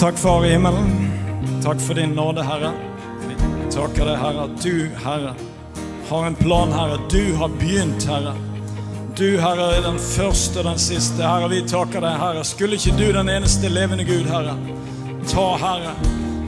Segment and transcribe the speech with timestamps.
[0.00, 1.10] Takk, Far i himmelen.
[1.62, 2.70] Takk for din nåde, Herre.
[3.28, 3.34] Vi
[3.72, 5.34] takker deg, Herre, at du, Herre,
[6.08, 6.96] har en plan, Herre.
[7.10, 8.32] Du har begynt, Herre.
[9.16, 11.20] Du, Herre, er den første og den siste.
[11.20, 12.46] Herre, vi takker deg, Herre.
[12.48, 14.56] Skulle ikke du, den eneste levende Gud, Herre,
[15.28, 15.92] ta, Herre,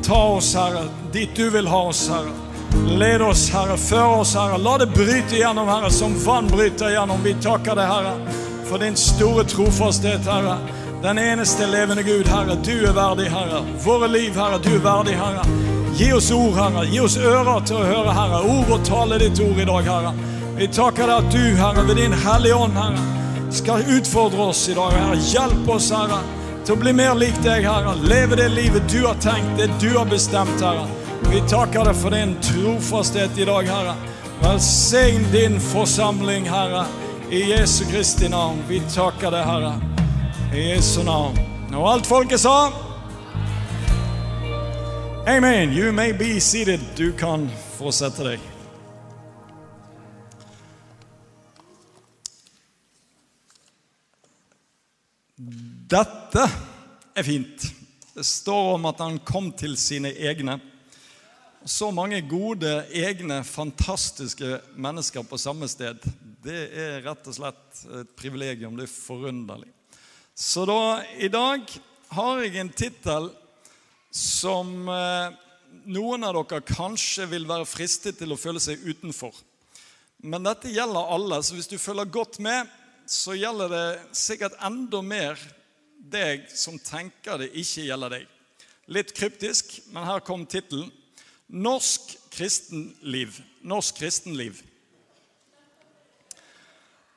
[0.01, 2.33] ta oss, Herre, dit du vil ha oss, Herre.
[2.89, 3.77] Led oss, Herre.
[3.77, 4.57] Før oss, Herre.
[4.65, 7.21] La det bryte igjennom, Herre, som vann bryter igjennom.
[7.21, 10.57] Vi takker deg, Herre, for din store trofasthet, Herre.
[11.03, 12.57] Den eneste levende Gud, Herre.
[12.65, 13.65] Du er verdig, Herre.
[13.85, 14.59] Våre liv, Herre.
[14.63, 15.43] Du er verdig, Herre.
[15.99, 16.85] Gi oss ord, Herre.
[16.87, 18.39] Gi oss ører til å høre, Herre.
[18.47, 20.13] Ord og tale ditt ord i dag, Herre.
[20.61, 23.03] Vi takker deg at du, Herre, ved din Hellige Ånd, Herre,
[23.51, 25.19] skal utfordre oss i dag, Herre.
[25.27, 26.21] Hjelp oss, Herre,
[26.63, 27.99] til å bli mer lik deg, Herre.
[28.07, 30.87] Leve det livet du har tenkt, det du har bestemt, Herre.
[31.27, 33.99] Vi takker deg for din trofasthet i dag, Herre.
[34.45, 36.87] Velsign din forsamling, Herre.
[37.27, 38.63] I Jesu Kristi navn.
[38.71, 39.81] Vi takker deg, Herre.
[40.53, 41.39] I Jesu navn.
[41.73, 42.69] Og alt folket sa
[45.25, 45.73] Amen.
[45.73, 46.81] You may be seated.
[46.97, 47.47] Du kan
[47.79, 48.45] få sette deg.
[55.89, 56.47] Dette
[57.17, 57.69] er fint.
[58.13, 60.61] Det står om at han kom til sine egne.
[61.65, 66.05] Så mange gode, egne, fantastiske mennesker på samme sted.
[66.45, 68.77] Det er rett og slett et privilegium.
[68.77, 69.79] Det er forunderlig.
[70.35, 71.67] Så da, i dag
[72.17, 73.27] har jeg en tittel
[74.13, 75.35] som eh,
[75.93, 79.35] noen av dere kanskje vil være fristet til å føle seg utenfor.
[80.25, 82.69] Men dette gjelder alle, så hvis du følger godt med,
[83.05, 85.41] så gjelder det sikkert enda mer
[86.13, 88.27] deg som tenker det ikke gjelder deg.
[88.93, 90.89] Litt kryptisk, men her kom tittelen.
[91.53, 93.37] Norsk kristenliv.
[93.69, 94.63] Norsk kristenliv.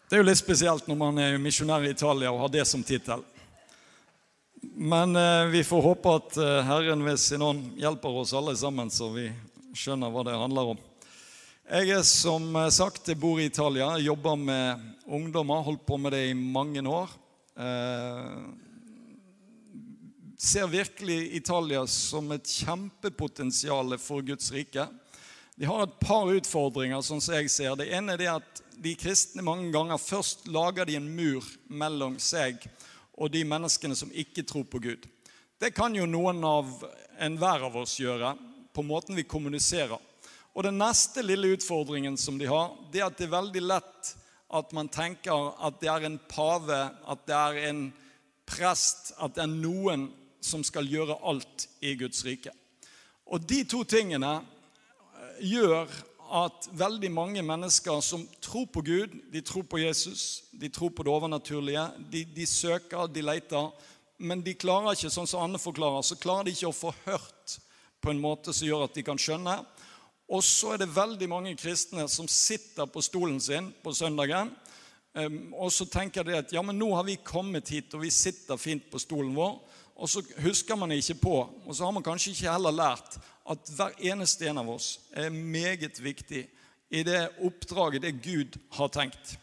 [0.06, 2.84] Det er jo litt spesielt når man er misjonær i Italia og har det som
[2.86, 3.24] tittel.
[4.62, 8.92] Men eh, vi får håpe at eh, Herren ved sin ånd hjelper oss alle sammen,
[8.94, 9.32] så vi
[9.74, 10.84] skjønner hva det handler om.
[11.66, 16.14] Jeg er som eh, sagt, jeg bor i Italia, jobber med ungdommer, holdt på med
[16.14, 17.10] det i mange år.
[17.58, 18.30] Eh,
[20.38, 24.86] ser virkelig Italia som et kjempepotensial for Guds rike.
[25.58, 27.74] De har et par utfordringer, sånn som jeg ser.
[27.80, 32.18] Det ene er det at de kristne mange ganger først lager de en mur mellom
[32.22, 32.64] seg
[33.16, 35.06] og de menneskene som ikke tror på Gud.
[35.60, 36.68] Det kan jo noen av
[37.24, 38.34] enhver av oss gjøre
[38.76, 40.00] på måten vi kommuniserer.
[40.56, 44.12] Og den neste lille utfordringen som de har, det er at det er veldig lett
[44.56, 47.82] at man tenker at det er en pave, at det er en
[48.48, 50.10] prest, at det er noen
[50.44, 52.54] som skal gjøre alt i Guds rike.
[53.26, 54.38] Og de to tingene
[55.42, 55.90] gjør
[56.36, 61.06] at veldig mange mennesker som tror på Gud, de tror på Jesus, de tror på
[61.06, 63.70] det overnaturlige, de, de søker, de leter,
[64.18, 67.56] men de klarer ikke, sånn som Anne forklarer, så klarer de ikke å få hørt
[68.04, 69.58] på en måte som gjør at de kan skjønne.
[70.32, 74.52] Og så er det veldig mange kristne som sitter på stolen sin på søndagen,
[75.14, 78.12] um, og så tenker de at ja, men nå har vi kommet hit, og vi
[78.14, 79.56] sitter fint på stolen vår,
[79.96, 83.16] og så husker man ikke på, og så har man kanskje ikke heller lært
[83.46, 86.48] at hver eneste en av oss er meget viktig
[86.90, 89.36] i det oppdraget, det Gud har tenkt.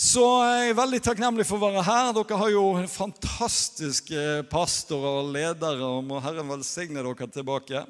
[0.00, 2.12] Så jeg er veldig takknemlig for å være her.
[2.16, 7.82] Dere har jo fantastiske pastorer og ledere, og må Herren velsigne dere tilbake.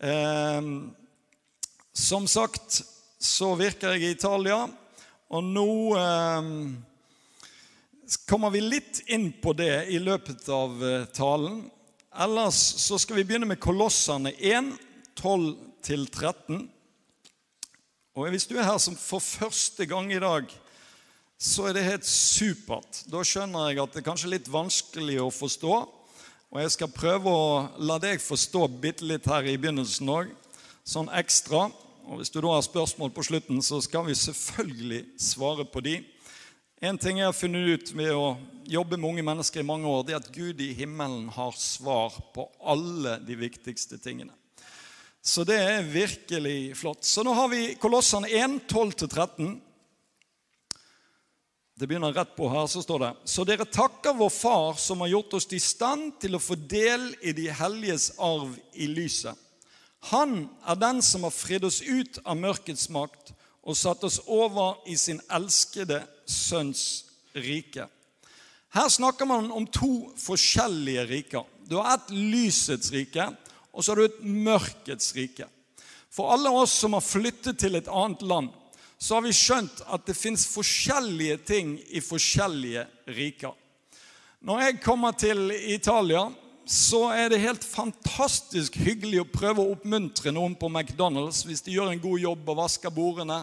[0.00, 0.72] Eh,
[1.96, 2.80] som sagt
[3.22, 4.64] så virker jeg i Italia,
[5.28, 6.50] og nå eh,
[8.26, 10.82] kommer vi litt inn på det i løpet av
[11.14, 11.66] talen.
[12.16, 14.70] Ellers så skal vi begynne med Kolossene 1,
[15.20, 16.62] 12-13.
[18.16, 20.48] Og Hvis du er her som for første gang i dag,
[21.36, 23.02] så er det helt supert.
[23.12, 25.74] Da skjønner jeg at det er kanskje litt vanskelig å forstå.
[26.48, 27.50] Og jeg skal prøve å
[27.84, 30.32] la deg forstå bitte litt her i begynnelsen òg,
[30.88, 31.66] sånn ekstra.
[32.08, 35.98] Og Hvis du da har spørsmål på slutten, så skal vi selvfølgelig svare på de.
[36.84, 38.34] En ting jeg har funnet ut ved å
[38.68, 42.12] jobbe med unge mennesker i mange år, det er at Gud i himmelen har svar
[42.34, 44.34] på alle de viktigste tingene.
[45.24, 47.06] Så det er virkelig flott.
[47.08, 49.54] Så nå har vi Kolossene 1, 12-13.
[51.80, 55.14] Det begynner rett på her, så står det Så dere takker vår Far som har
[55.14, 59.32] gjort oss i stand til å få del i de helliges arv i lyset.
[60.12, 63.32] Han er den som har fridd oss ut av mørkets makt
[63.66, 65.98] og satt oss over i sin elskede
[66.30, 67.04] sønns
[67.34, 67.88] rike.
[68.76, 71.44] Her snakker man om to forskjellige riker.
[71.66, 73.26] Du har et lysets rike,
[73.72, 75.48] og så har du et mørkets rike.
[76.12, 78.52] For alle oss som har flyttet til et annet land,
[78.98, 82.86] så har vi skjønt at det fins forskjellige ting i forskjellige
[83.18, 83.52] riker.
[84.46, 86.22] Når jeg kommer til Italia,
[86.66, 91.76] så er det helt fantastisk hyggelig å prøve å oppmuntre noen på McDonald's hvis de
[91.76, 93.36] gjør en god jobb og vasker bordene.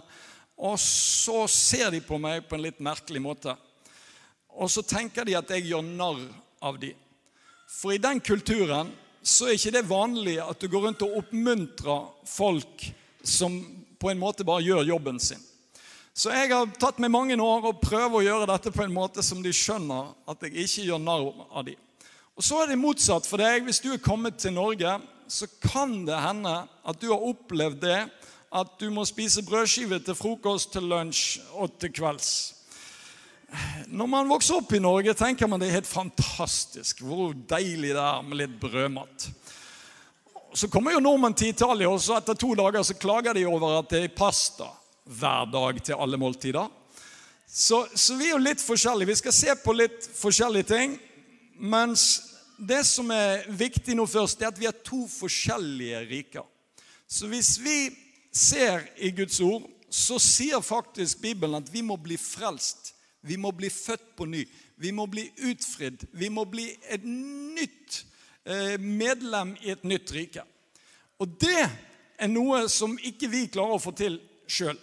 [0.59, 3.55] Og så ser de på meg på en litt merkelig måte.
[4.59, 6.19] Og så tenker de at jeg gjør narr
[6.63, 6.99] av dem.
[7.71, 8.91] For i den kulturen
[9.23, 12.85] så er ikke det vanlig at du går rundt og oppmuntrer folk
[13.23, 13.55] som
[14.03, 15.39] på en måte bare gjør jobben sin.
[16.13, 19.23] Så jeg har tatt meg mange år og prøver å gjøre dette på en måte
[19.25, 21.79] som de skjønner at jeg ikke gjør narr av dem.
[22.33, 23.65] Og så er det motsatt for deg.
[23.67, 24.97] Hvis du er kommet til Norge,
[25.29, 27.99] så kan det hende at du har opplevd det
[28.53, 32.33] at du må spise brødskive til frokost, til lunsj og til kvelds.
[33.93, 37.01] Når man vokser opp i Norge, tenker man det er helt fantastisk.
[37.05, 39.27] Hvor deilig det er med litt brødmat.
[40.53, 43.79] Så kommer jo nordmenn til Italia, og så etter to dager så klager de over
[43.79, 44.69] at det er pasta
[45.05, 46.69] hver dag til alle måltider.
[47.45, 49.09] Så, så vi er jo litt forskjellige.
[49.13, 50.95] Vi skal se på litt forskjellige ting.
[51.57, 52.21] Mens
[52.57, 56.45] det som er viktig nå først, er at vi er to forskjellige riker.
[57.07, 57.77] Så hvis vi
[58.33, 62.93] ser i Guds ord, så sier faktisk Bibelen at vi må bli frelst.
[63.21, 64.41] Vi må bli født på ny.
[64.75, 66.07] Vi må bli utfridd.
[66.11, 68.01] Vi må bli et nytt
[68.45, 70.43] eh, medlem i et nytt rike.
[71.21, 71.61] Og det
[72.17, 74.17] er noe som ikke vi klarer å få til
[74.49, 74.79] sjøl.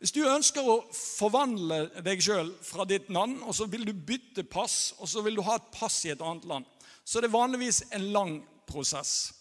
[0.00, 4.46] Hvis du ønsker å forvandle deg sjøl fra ditt navn, og så vil du bytte
[4.48, 6.64] pass, og så vil du ha et pass i et annet land,
[7.04, 9.34] så er det vanligvis en lang prosess.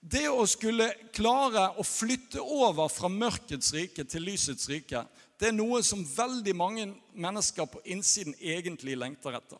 [0.00, 5.04] Det å skulle klare å flytte over fra mørkets rike til lysets rike,
[5.40, 6.84] det er noe som veldig mange
[7.16, 9.56] mennesker på innsiden egentlig lengter etter.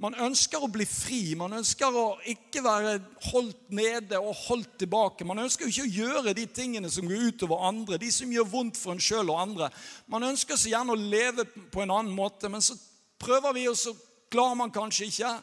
[0.00, 1.20] Man ønsker å bli fri.
[1.38, 2.96] Man ønsker å ikke være
[3.28, 5.26] holdt nede og holdt tilbake.
[5.28, 8.80] Man ønsker ikke å gjøre de tingene som går utover andre, de som gjør vondt
[8.80, 9.68] for en sjøl og andre.
[10.10, 12.74] Man ønsker så gjerne å leve på en annen måte, men så
[13.20, 13.94] prøver vi, og så
[14.32, 15.34] klarer man kanskje ikke.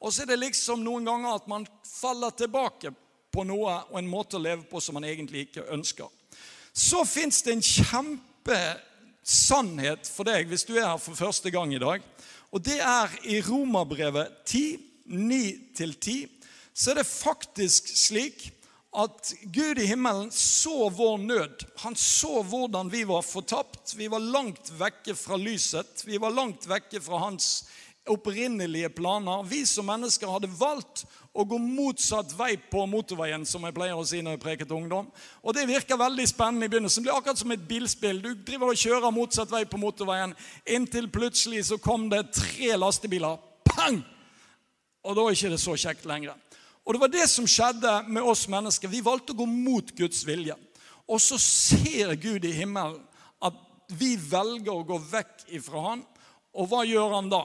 [0.00, 2.94] Og så er det liksom noen ganger at man faller tilbake
[3.30, 6.08] på noe og en måte å leve på som man egentlig ikke ønsker.
[6.72, 7.64] Så fins det en
[9.26, 12.02] kjempesannhet for deg hvis du er her for første gang i dag.
[12.54, 14.78] Og det er i Romerbrevet 10,
[15.10, 16.28] 9-10,
[16.74, 18.52] så er det faktisk slik
[18.96, 21.64] at Gud i himmelen så vår nød.
[21.82, 23.96] Han så hvordan vi var fortapt.
[23.96, 26.06] Vi var langt vekke fra lyset.
[26.06, 27.66] Vi var langt vekke fra hans
[28.08, 29.42] opprinnelige planer.
[29.44, 31.04] Vi som mennesker hadde valgt
[31.36, 34.78] å gå motsatt vei på motorveien, som jeg pleier å si når jeg preker til
[34.78, 35.10] ungdom.
[35.44, 37.02] Og Det virker veldig spennende i begynnelsen.
[37.02, 38.22] Det blir akkurat som et bilspill.
[38.22, 40.34] Du driver og kjører motsatt vei på motorveien,
[40.64, 43.36] inntil plutselig så kom det tre lastebiler.
[43.68, 44.00] Pang!
[45.04, 46.34] Og da er ikke det så kjekt lenger.
[46.86, 48.88] Og Det var det som skjedde med oss mennesker.
[48.88, 50.54] Vi valgte å gå mot Guds vilje.
[51.06, 53.02] Og så ser Gud i himmelen
[53.42, 53.58] at
[53.94, 56.04] vi velger å gå vekk ifra Han.
[56.56, 57.42] Og hva gjør han da?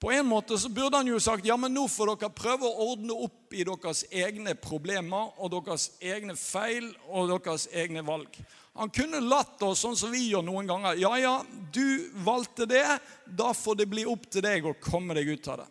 [0.00, 2.90] På en måte så burde han jo sagt ja, men nå får dere prøve å
[2.92, 8.36] ordne opp i deres egne problemer og deres egne feil og deres egne valg.
[8.76, 10.98] Han kunne latt oss sånn som vi gjør noen ganger.
[11.00, 11.36] Ja, ja,
[11.72, 12.84] du valgte det.
[13.24, 15.68] Da får det bli opp til deg å komme deg ut av det.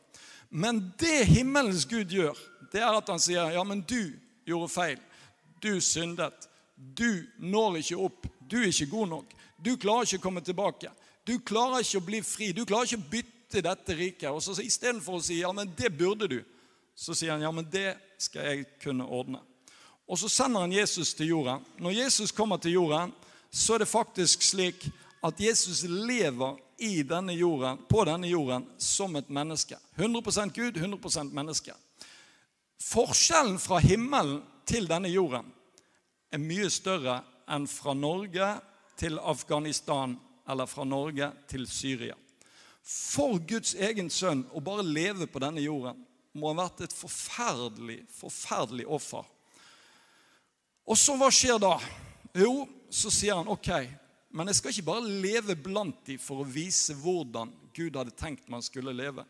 [0.50, 2.40] Men det himmelens Gud gjør,
[2.74, 4.16] det er at han sier ja, men du
[4.50, 4.98] gjorde feil.
[5.62, 6.50] Du syndet.
[6.76, 8.26] Du når ikke opp.
[8.42, 9.38] Du er ikke god nok.
[9.62, 10.90] Du klarer ikke å komme tilbake.
[11.26, 12.52] Du klarer ikke å bli fri.
[12.58, 14.30] Du klarer ikke å bytte i dette riket.
[14.32, 16.40] Og så Istedenfor å si ja, men det burde du,
[16.96, 19.42] så sier han ja, men det skal jeg kunne ordne.
[20.06, 21.64] Og så sender han Jesus til jorden.
[21.82, 23.14] Når Jesus kommer til jorden,
[23.50, 24.86] så er det faktisk slik
[25.26, 29.78] at Jesus lever i denne jorden, på denne jorden som et menneske.
[29.96, 31.74] 100% Gud, 100% menneske.
[32.84, 35.48] Forskjellen fra himmelen til denne jorden
[36.32, 38.52] er mye større enn fra Norge
[39.00, 40.18] til Afghanistan
[40.50, 42.18] eller fra Norge til Syria
[42.86, 45.98] for Guds egen sønn å bare leve på denne jorden
[46.36, 49.24] må ha vært et forferdelig, forferdelig offer.
[50.86, 51.78] Og så hva skjer da?
[52.38, 53.72] Jo, så sier han ok,
[54.36, 58.52] men jeg skal ikke bare leve blant dem for å vise hvordan Gud hadde tenkt
[58.52, 59.24] man skulle leve.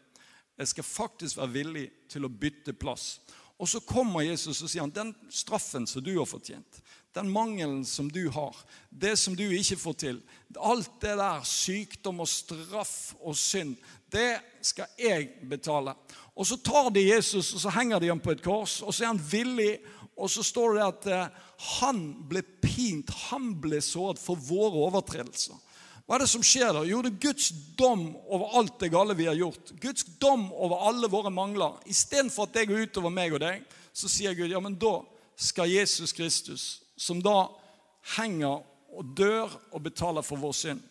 [0.58, 3.20] Jeg skal faktisk være villig til å bytte plass.
[3.62, 6.82] Og så kommer Jesus og sier han, den straffen som du har fortjent,
[7.16, 8.56] den mangelen som du har,
[8.90, 10.22] det som du ikke får til,
[10.60, 13.76] alt det der, sykdom og straff og synd,
[14.12, 15.96] det skal jeg betale.
[16.36, 19.06] Og så tar de Jesus og så henger de ham på et kors, og så
[19.06, 19.78] er han villig.
[20.16, 21.40] Og så står det at eh,
[21.80, 21.98] han
[22.30, 25.58] ble pint, han ble såret for våre overtredelser.
[26.06, 26.84] Hva er det som skjer da?
[26.88, 29.74] Jo, det er Guds dom over alt det gale vi har gjort.
[29.82, 31.80] Guds dom over alle våre mangler.
[31.90, 35.00] Istedenfor at det går utover meg og deg, så sier Gud ja, men da
[35.36, 37.48] skal Jesus Kristus som da
[38.16, 38.64] henger
[38.96, 40.84] og dør og betaler for vår synd.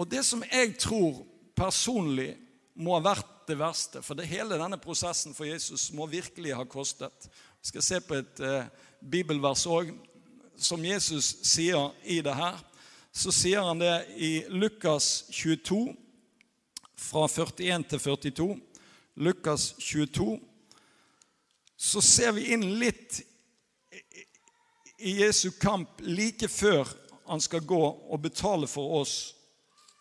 [0.00, 1.20] Og det som jeg tror
[1.56, 2.32] personlig
[2.80, 4.00] må ha vært det verste.
[4.04, 7.28] For det, hele denne prosessen for Jesus må virkelig ha kostet.
[7.60, 8.68] Vi skal se på et eh,
[9.00, 9.92] bibelvers òg
[10.60, 12.56] som Jesus sier i det her.
[13.12, 15.90] Så sier han det i Lukas 22,
[17.00, 18.48] fra 41 til 42.
[19.20, 20.38] Lukas 22.
[21.80, 23.22] Så ser vi inn litt
[25.00, 26.88] i Jesu kamp like før
[27.26, 29.34] han skal gå og betale for oss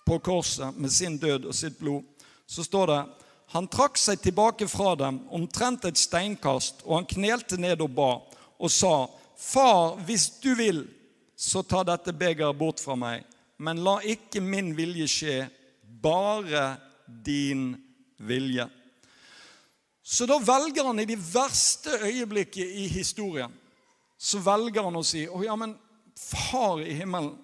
[0.06, 2.04] på korset med sin død og sitt blod,
[2.50, 3.02] så står det
[3.54, 8.12] han trakk seg tilbake fra dem, omtrent et steinkast, og han knelte ned og ba,
[8.60, 9.08] og sa,
[9.40, 10.84] Far, hvis du vil,
[11.40, 13.24] så ta dette begeret bort fra meg,
[13.58, 15.38] men la ikke min vilje skje,
[15.82, 16.76] bare
[17.08, 17.72] din
[18.20, 18.68] vilje.
[20.04, 23.54] Så da velger han i de verste øyeblikket i historien,
[24.20, 25.78] så velger han å si, å ja, men
[26.20, 27.38] Far i himmelen,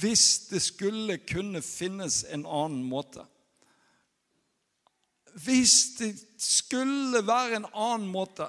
[0.00, 3.26] hvis det skulle kunne finnes en annen måte
[5.44, 8.48] Hvis det skulle være en annen måte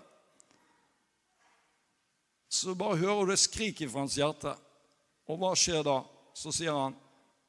[2.48, 4.54] Så bare hører du det skriket fra hans hjerte.
[5.28, 5.98] Og hva skjer da?
[6.38, 6.96] Så sier han,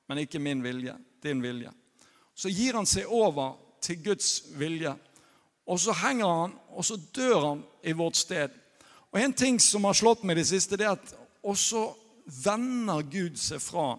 [0.08, 1.70] men ikke min vilje, din vilje.
[2.34, 3.52] Så gir han seg over
[3.84, 4.94] til Guds vilje.
[5.68, 8.56] Og så henger han, og så dør han i vårt sted.
[9.14, 11.12] Og En ting som har slått meg i det siste, det er at
[11.46, 11.86] også
[12.42, 13.94] vender Gud seg fra.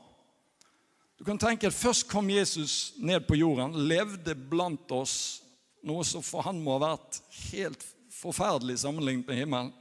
[1.16, 5.42] Du kan tenke at Først kom Jesus ned på jorden, levde blant oss,
[5.86, 7.22] noe som for han må ha vært
[7.54, 9.72] helt forferdelig sammenlignet med himmelen.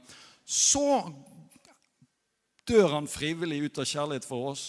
[0.45, 1.03] Så
[2.69, 4.65] dør han frivillig ut av kjærlighet for oss,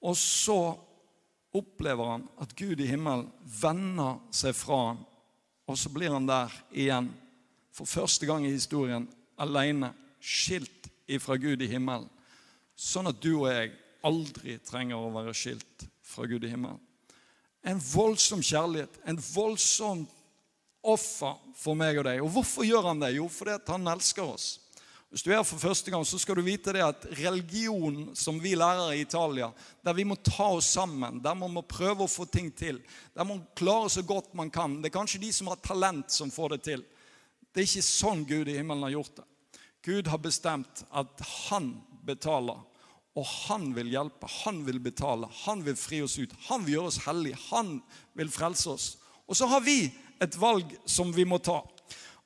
[0.00, 0.60] og så
[1.56, 5.00] opplever han at Gud i himmelen vender seg fra ham,
[5.66, 7.10] og så blir han der igjen,
[7.74, 9.08] for første gang i historien,
[9.40, 12.08] alene, skilt ifra Gud i himmelen.
[12.76, 13.72] Sånn at du og jeg
[14.06, 16.80] aldri trenger å være skilt fra Gud i himmelen.
[17.60, 20.06] En voldsom kjærlighet, en voldsom
[20.80, 22.22] offer for meg og deg.
[22.24, 23.14] Og hvorfor gjør han det?
[23.18, 24.54] Jo, fordi han elsker oss.
[25.10, 28.36] Hvis du er her for første gang, så skal du vite det at religion som
[28.38, 29.48] vi lærer i Italia,
[29.82, 32.78] der vi må ta oss sammen, der man må prøve å få ting til,
[33.16, 36.30] der man klarer så godt man kan Det er kanskje de som har talent, som
[36.30, 36.86] får det til.
[37.50, 39.26] Det er ikke sånn Gud i himmelen har gjort det.
[39.82, 41.72] Gud har bestemt at han
[42.06, 42.60] betaler
[43.18, 46.32] og han vil hjelpe, han vil betale, han vil fri oss ut.
[46.46, 47.80] Han vil gjøre oss hellige, han
[48.16, 48.86] vil frelse oss.
[49.26, 49.90] Og så har vi
[50.22, 51.60] et valg som vi må ta.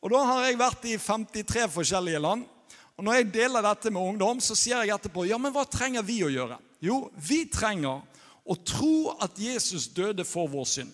[0.05, 2.45] Og Da har jeg vært i 53 forskjellige land.
[2.97, 6.05] Og Når jeg deler dette med ungdom, så sier jeg etterpå ja, men hva trenger
[6.05, 6.59] vi å gjøre?
[6.85, 8.05] Jo, vi trenger
[8.45, 10.93] å tro at Jesus døde for vår synd.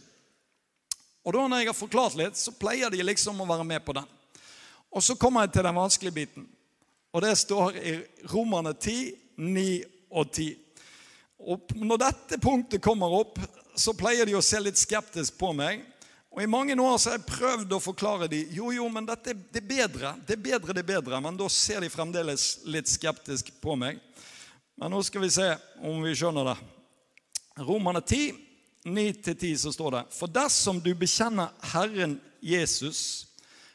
[1.26, 3.92] Og da når jeg har forklart litt, så pleier de liksom å være med på
[3.98, 4.06] den.
[4.90, 6.48] Og så kommer jeg til den vanskelige biten.
[7.12, 7.94] Og det står i
[8.30, 9.68] Romerne 10, 9
[10.10, 10.48] og 10.
[11.40, 13.38] Og når dette punktet kommer opp,
[13.74, 15.86] så pleier de å se litt skeptisk på meg.
[16.30, 19.34] Og I mange år så har jeg prøvd å forklare dem jo, jo, men dette
[19.34, 20.12] det er bedre.
[20.26, 21.22] Det er bedre, det er bedre.
[21.22, 23.98] Men da ser de fremdeles litt skeptisk på meg.
[24.78, 25.48] Men nå skal vi se
[25.82, 26.58] om vi skjønner det.
[27.66, 28.30] Romerne 10,
[28.86, 33.26] 9-10 så står det For dersom du bekjenner Herren Jesus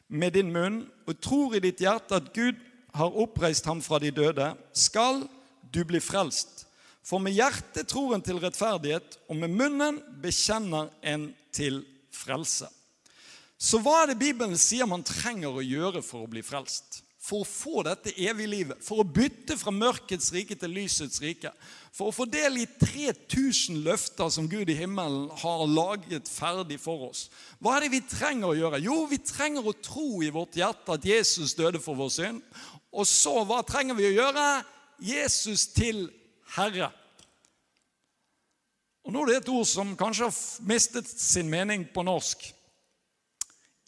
[0.07, 2.59] med din munn og tror i ditt hjerte at Gud
[2.95, 5.25] har oppreist ham fra de døde, skal
[5.73, 6.63] du bli frelst.
[7.05, 11.83] For med hjertet tror en til rettferdighet, og med munnen bekjenner en til
[12.15, 12.69] frelse.
[13.57, 17.04] Så hva er det Bibelen sier man trenger å gjøre for å bli frelst?
[17.25, 21.49] For å få dette evige livet, for å bytte fra mørkets rike til lysets rike.
[21.95, 27.07] For å få del i 3000 løfter som Gud i himmelen har laget ferdig for
[27.07, 27.23] oss.
[27.57, 28.81] Hva er det vi trenger å gjøre?
[28.85, 32.45] Jo, vi trenger å tro i vårt hjerte at Jesus døde for vår synd.
[32.93, 34.45] Og så, hva trenger vi å gjøre?
[35.01, 36.05] Jesus til
[36.55, 36.91] Herre.
[39.05, 40.37] Og Nå er det et ord som kanskje har
[40.69, 42.51] mistet sin mening på norsk.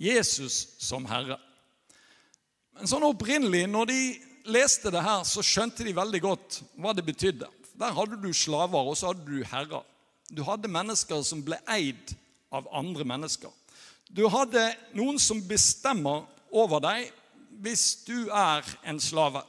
[0.02, 1.38] Jesus som Herre.
[2.78, 4.02] Men sånn opprinnelig, når de
[4.54, 7.50] leste det her, så skjønte de veldig godt hva det betydde.
[7.78, 9.86] Der hadde du slaver, og så hadde du herrer.
[10.30, 12.14] Du hadde mennesker som ble eid
[12.54, 13.50] av andre mennesker.
[14.14, 17.10] Du hadde noen som bestemmer over deg
[17.64, 19.42] hvis du er en slave.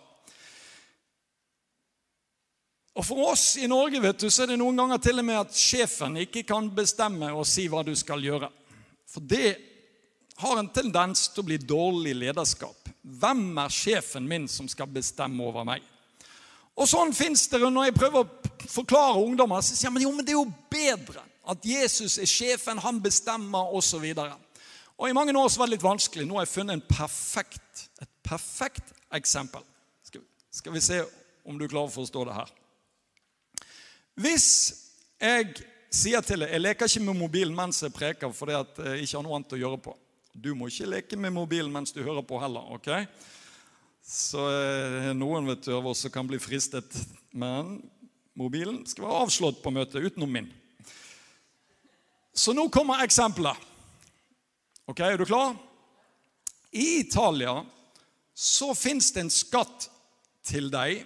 [2.99, 5.39] Og For oss i Norge vet du, så er det noen ganger til og med
[5.39, 8.49] at sjefen ikke kan bestemme og si hva du skal gjøre.
[9.09, 9.68] For det
[10.39, 12.91] har en tendens til å bli dårlig lederskap.
[13.03, 15.83] Hvem er sjefen min som skal bestemme over meg?
[16.79, 19.65] Og sånn fins det når jeg prøver å forklare ungdommer.
[19.65, 23.01] Så sier jeg, men jo, men det er jo bedre at Jesus er sjefen, han
[23.03, 24.05] bestemmer osv.
[24.13, 24.61] Og,
[24.99, 26.27] og I mange år så var det litt vanskelig.
[26.29, 29.65] Nå har jeg funnet perfekt, et perfekt eksempel.
[30.07, 30.23] Skal,
[30.55, 31.01] skal vi se
[31.49, 32.53] om du klarer å forstå det her.
[34.19, 34.49] Hvis
[35.19, 35.55] jeg
[35.95, 39.25] sier til deg, jeg leker ikke med mobilen mens jeg preker fordi jeg ikke har
[39.25, 39.95] noe annet å gjøre på.
[40.33, 42.65] Du må ikke leke med mobilen mens du hører på heller.
[42.77, 42.91] ok?
[44.09, 46.95] Så eh, noen vet du, av oss som kan bli fristet.
[47.33, 47.79] Men
[48.39, 50.49] mobilen skal være avslått på møtet, utenom min.
[52.33, 53.57] Så nå kommer eksempelet.
[54.89, 55.57] Ok, Er du klar?
[56.73, 57.65] I Italia
[58.35, 59.89] så fins det en skatt
[60.47, 61.03] til deg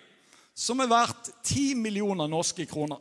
[0.55, 3.01] som er verdt 10 millioner norske kroner.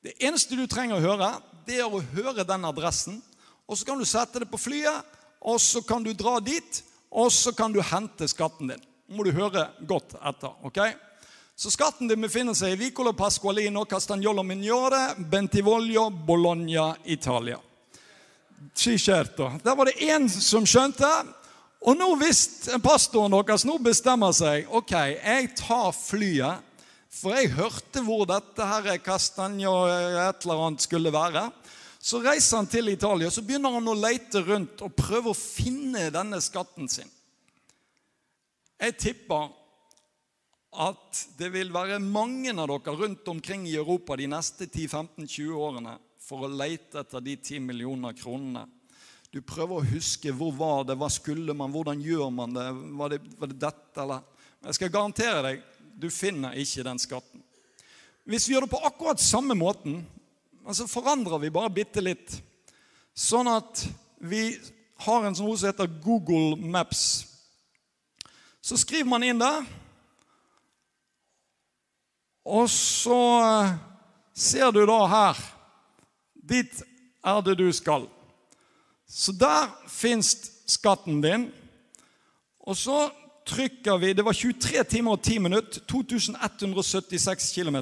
[0.00, 1.28] Det eneste du trenger å høre,
[1.66, 3.20] det er å høre den adressen.
[3.68, 5.04] Og så kan du sette det på flyet,
[5.40, 8.82] og så kan du dra dit, og så kan du hente skatten din.
[9.08, 10.52] Nå må du høre godt etter.
[10.62, 10.78] ok?
[11.56, 17.58] Så skatten din befinner seg i Vicolo Pasqualino, Castagnolo Mignore, Bentivoglio, Bologna, Italia.
[18.74, 19.50] Certo.
[19.64, 21.08] Der var det én som skjønte.
[21.80, 26.60] Og nå hvis pastoren deres nå bestemmer seg Ok, jeg tar flyet,
[27.08, 31.48] for jeg hørte hvor dette her Castagno et eller annet skulle være.
[32.00, 36.06] Så reiser han til Italia så begynner han å lete rundt og prøve å finne
[36.14, 37.08] denne skatten sin.
[38.80, 39.50] Jeg tipper
[40.80, 45.96] at det vil være mange av dere rundt omkring i Europa de neste 10-15-20 årene
[46.24, 48.64] for å lete etter de 10 millioner kronene.
[49.30, 52.64] Du prøver å huske hvor var det, hva skulle man, hvordan gjør man det?
[52.98, 54.24] Var det, var det dette, eller?
[54.64, 55.60] Jeg skal garantere deg,
[56.00, 57.44] du finner ikke den skatten.
[58.24, 60.00] Hvis vi gjør det på akkurat samme måten,
[60.76, 62.36] så forandrer vi bare bitte litt.
[63.16, 63.84] Sånn at
[64.20, 64.54] vi
[65.04, 67.24] har en sånn som heter Google Maps.
[68.60, 69.54] Så skriver man inn det,
[72.44, 73.20] og så
[74.36, 75.40] ser du da her
[76.50, 76.80] Dit
[77.22, 78.08] er det du skal.
[79.06, 80.32] Så der fins
[80.66, 81.44] skatten din.
[82.66, 83.10] Og så
[83.46, 85.84] trykker vi Det var 23 timer og 10 minutter.
[85.86, 87.76] 2176 km.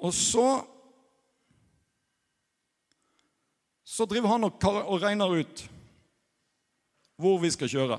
[0.00, 0.48] Og så
[3.90, 5.62] Så driver han og, og regner ut
[7.20, 7.98] hvor vi skal kjøre.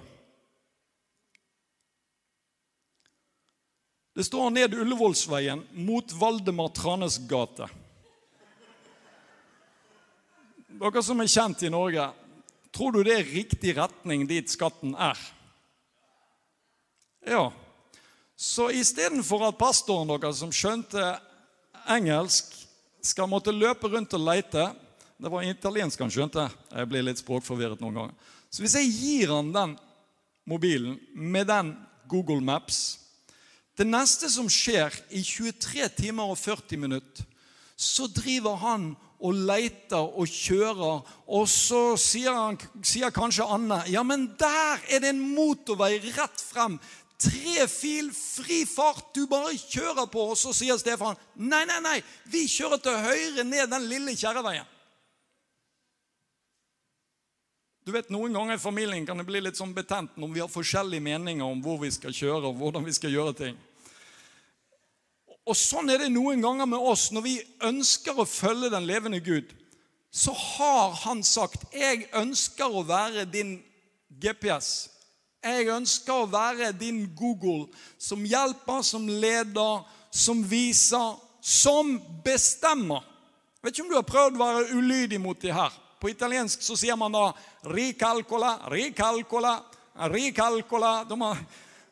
[4.15, 7.67] Det står ned Ullevålsveien mot Valdemar Tranes gate.
[10.81, 12.07] Dere som er kjent i Norge,
[12.73, 15.19] tror du det er riktig retning dit skatten er?
[17.27, 17.51] Ja.
[18.33, 21.03] Så istedenfor at pastoren deres, som skjønte
[21.89, 22.53] engelsk,
[23.01, 24.67] skal måtte løpe rundt og leite
[25.21, 26.47] Det var italiensk han skjønte.
[26.69, 28.29] Jeg blir litt språkforvirret noen ganger.
[28.49, 29.75] Så hvis jeg gir han den
[30.49, 31.75] mobilen med den
[32.09, 32.99] Google Maps
[33.77, 37.25] Det neste som skjer i 23 timer og 40 minutter,
[37.77, 38.91] så driver han
[39.21, 45.01] og leter og kjører, og så sier, han, sier kanskje Anne ja, men der er
[45.01, 46.79] det en motorvei rett frem.
[47.21, 50.23] Tre fil, fri fart, du bare kjører på.
[50.33, 51.97] Og så sier Stefan nei, nei, nei,
[52.31, 54.69] vi kjører til høyre ned den lille kjerreveien.
[57.81, 60.51] Du vet, Noen ganger i familien kan det bli litt sånn betent når vi har
[60.53, 63.57] forskjellige meninger om hvor vi skal kjøre og hvordan vi skal gjøre ting.
[65.49, 67.09] Og sånn er det noen ganger med oss.
[67.13, 69.49] Når vi ønsker å følge den levende Gud,
[70.11, 73.63] så har han sagt 'Jeg ønsker å være din
[74.21, 74.89] GPS'.
[75.41, 77.65] Jeg ønsker å være din Google,
[77.97, 79.81] som hjelper, som leder,
[80.13, 83.01] som viser, som bestemmer.
[83.57, 85.73] Jeg vet ikke om du har prøvd å være ulydig mot de her.
[86.01, 87.33] På italiensk så sier man da
[87.65, 89.63] 'ricalcola', 'ricalcola',
[89.97, 91.37] 'ricalcola'.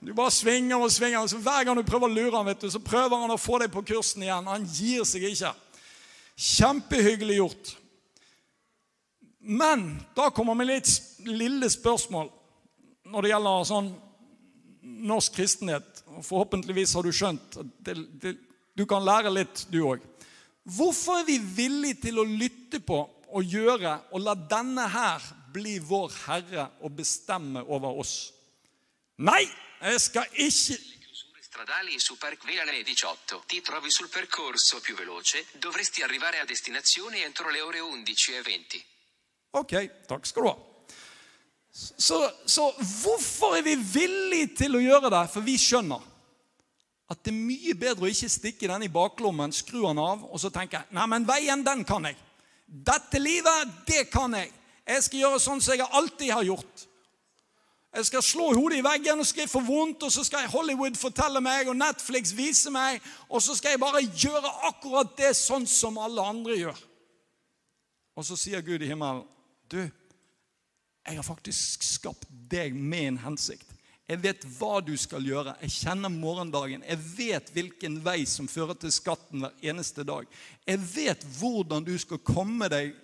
[0.06, 1.28] Du bare svinger og svinger.
[1.28, 3.72] Så Hver gang du prøver å lure ham, du, så prøver han å få deg
[3.72, 4.48] på kursen igjen.
[4.48, 5.54] Han gir seg ikke.
[6.38, 7.78] Kjempehyggelig gjort.
[9.40, 10.90] Men da kommer vi litt
[11.26, 12.30] lille spørsmål
[13.10, 13.90] når det gjelder sånn
[15.10, 16.04] norsk kristenhet.
[16.26, 17.92] Forhåpentligvis har du skjønt at
[18.80, 20.04] du kan lære litt, du òg.
[20.70, 25.80] Hvorfor er vi villige til å lytte på og gjøre og la denne her bli
[25.82, 28.16] vår herre og bestemme over oss?
[29.26, 29.44] Nei!
[29.80, 30.76] Jeg skal ikke
[31.40, 33.40] stradali su Park 18.
[33.48, 38.84] Ti trovi sul percorso più veloce, dovresti arrivare a destinazione entro le ore 11.20.
[39.52, 40.69] Ok, takk skal du ha.
[41.80, 45.22] Så, så, hvorfor er vi villige til å gjøre det?
[45.32, 46.04] For vi skjønner
[47.10, 50.42] at det er mye bedre å ikke stikke den i baklommen, skru den av, og
[50.42, 52.20] så tenke Nei, men veien, den kan jeg.
[52.68, 54.52] Dette livet, det kan jeg.
[54.90, 56.84] Jeg skal gjøre sånn som jeg alltid har gjort.
[57.96, 61.00] Jeg skal slå hodet i veggen, og skal jeg få vondt, og så skal Hollywood
[61.00, 65.66] fortelle meg, og Netflix vise meg, og så skal jeg bare gjøre akkurat det sånn
[65.70, 66.84] som alle andre gjør.
[68.20, 69.24] Og så sier Gud i himmelen,
[69.72, 69.82] du,
[71.10, 73.66] jeg har faktisk skapt deg med en hensikt.
[74.10, 75.56] Jeg vet hva du skal gjøre.
[75.62, 76.82] Jeg kjenner morgendagen.
[76.86, 80.26] Jeg vet hvilken vei som fører til skatten hver eneste dag.
[80.66, 82.96] Jeg vet hvordan du skal komme deg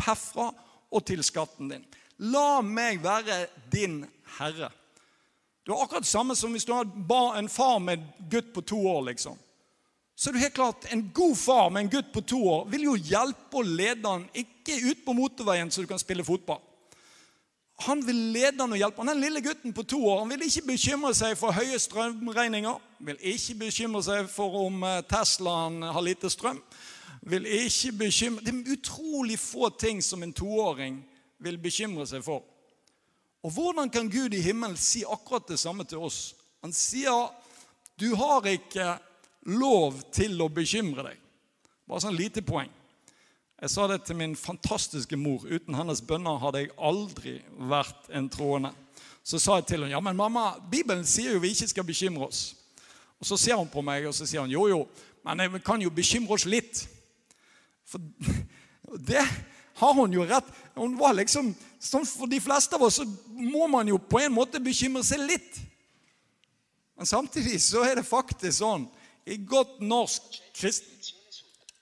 [0.00, 0.50] herfra
[0.92, 1.84] og til skatten din.
[2.32, 4.02] La meg være din
[4.38, 4.70] herre.
[5.66, 8.64] Det er akkurat det samme som hvis du hadde en far med en gutt på
[8.64, 9.02] to år.
[9.10, 9.36] liksom.
[10.16, 12.86] Så er det helt klart, En god far med en gutt på to år vil
[12.88, 16.62] jo hjelpe og lede han, ikke ut på motorveien så du kan spille fotball.
[17.84, 19.10] Han vil lede han og hjelpe han.
[19.12, 22.78] Den lille gutten på to år han vil ikke bekymre seg for høye strømregninger.
[23.04, 26.62] Vil ikke bekymre seg for om eh, Teslaen har lite strøm.
[27.26, 31.02] Vil ikke bekymre Det er utrolig få ting som en toåring
[31.42, 32.44] vil bekymre seg for.
[33.44, 36.34] Og hvordan kan Gud i himmelen si akkurat det samme til oss?
[36.64, 37.28] Han sier
[38.00, 38.96] du har ikke
[39.52, 41.20] lov til å bekymre deg.
[41.86, 42.72] Bare sånn lite poeng.
[43.56, 45.46] Jeg sa det til min fantastiske mor.
[45.48, 47.38] Uten hennes bønner hadde jeg aldri
[47.70, 48.72] vært en troende.
[49.24, 52.28] Så sa jeg til henne ja, men mamma, Bibelen sier jo vi ikke skal bekymre
[52.28, 52.42] oss.
[53.16, 54.82] Og Så ser hun på meg og så sier hun, jo, jo,
[55.24, 56.82] men vi kan jo bekymre oss litt.
[57.88, 58.02] For
[59.10, 59.24] det
[59.80, 60.52] har hun jo rett.
[60.76, 64.36] Hun var liksom, sånn For de fleste av oss så må man jo på en
[64.36, 65.62] måte bekymre seg litt.
[66.96, 68.84] Men samtidig så er det faktisk sånn
[69.24, 71.14] i godt norsk krist...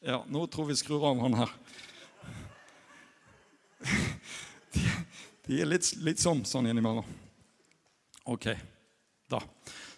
[0.05, 1.53] Ja, nå tror vi skrur av han her.
[5.47, 7.07] De er litt, litt sånn, sånn innimellom.
[8.33, 8.49] Ok,
[9.29, 9.43] da.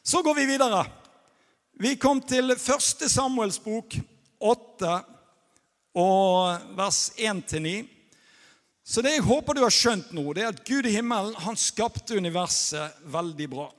[0.03, 0.83] Så går vi videre.
[1.79, 3.94] Vi kom til første Samuels bok,
[4.40, 4.96] 8,
[5.96, 7.87] og vers 1-9.
[8.87, 11.59] Så det jeg håper du har skjønt nå, det er at Gud i himmelen han
[11.59, 13.70] skapte universet veldig bra.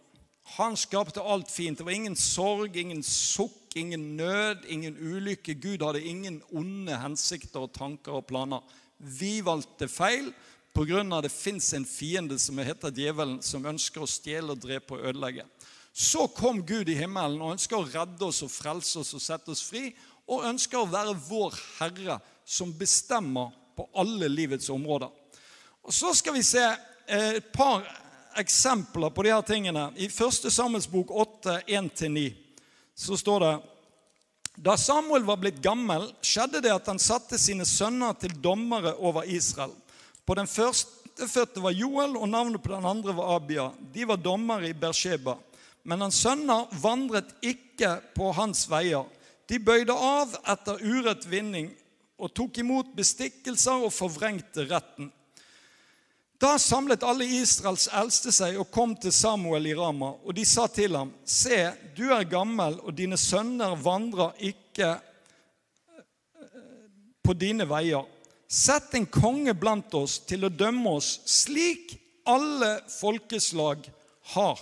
[0.58, 1.78] Han skapte alt fint.
[1.80, 5.56] Det var ingen sorg, ingen sukk, ingen nød, ingen ulykke.
[5.60, 8.64] Gud hadde ingen onde hensikter og tanker og planer.
[8.98, 10.32] Vi valgte feil
[10.74, 11.22] pga.
[11.22, 15.46] det fins en fiende som heter djevelen, som ønsker å stjele, og drepe og ødelegge.
[15.94, 19.52] Så kom Gud i himmelen og ønsker å redde oss og frelse oss og sette
[19.52, 19.96] oss fri.
[20.28, 25.10] Og ønsker å være vår Herre, som bestemmer på alle livets områder.
[25.82, 27.82] Og Så skal vi se eh, et par
[28.38, 29.88] eksempler på de her tingene.
[29.96, 30.52] I 1.
[30.52, 32.28] Samuels bok 8, 1-9,
[32.96, 33.54] så står det
[34.58, 39.28] Da Samuel var blitt gammel, skjedde det at han satte sine sønner til dommere over
[39.30, 39.76] Israel.
[40.26, 43.68] På den førstefødte var Joel, og navnet på den andre var Abia.
[43.94, 45.38] De var dommere i Bersheba.
[45.86, 49.06] Men hans sønner vandret ikke på hans veier.
[49.48, 51.70] De bøyde av etter urett vinning
[52.18, 55.12] og tok imot bestikkelser og forvrengte retten.
[56.38, 60.68] Da samlet alle Israels eldste seg og kom til Samuel i Rama, og de sa
[60.70, 64.92] til ham, Se, du er gammel, og dine sønner vandrer ikke
[67.26, 68.06] på dine veier.
[68.48, 71.98] Sett en konge blant oss til å dømme oss slik
[72.28, 73.90] alle folkeslag
[74.36, 74.62] har.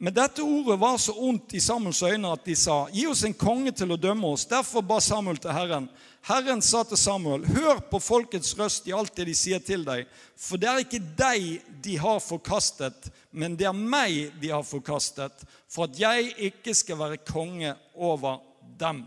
[0.00, 3.36] Men dette ordet var så ondt i Samuels øyne at de sa, gi oss en
[3.36, 4.46] konge til å dømme oss.
[4.48, 5.90] Derfor ba Samuel til Herren.
[6.28, 10.04] Herren sa til Samuel, hør på folkets røst i alt det de sier til deg,
[10.36, 11.46] for det er ikke deg
[11.82, 17.00] de har forkastet, men det er meg de har forkastet, for at jeg ikke skal
[17.00, 18.42] være konge over
[18.80, 19.06] dem.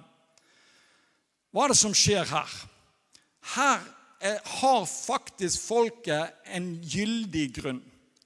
[1.54, 2.54] Hva er det som skjer her?
[3.54, 3.84] Her
[4.58, 7.82] har faktisk folket en gyldig grunn.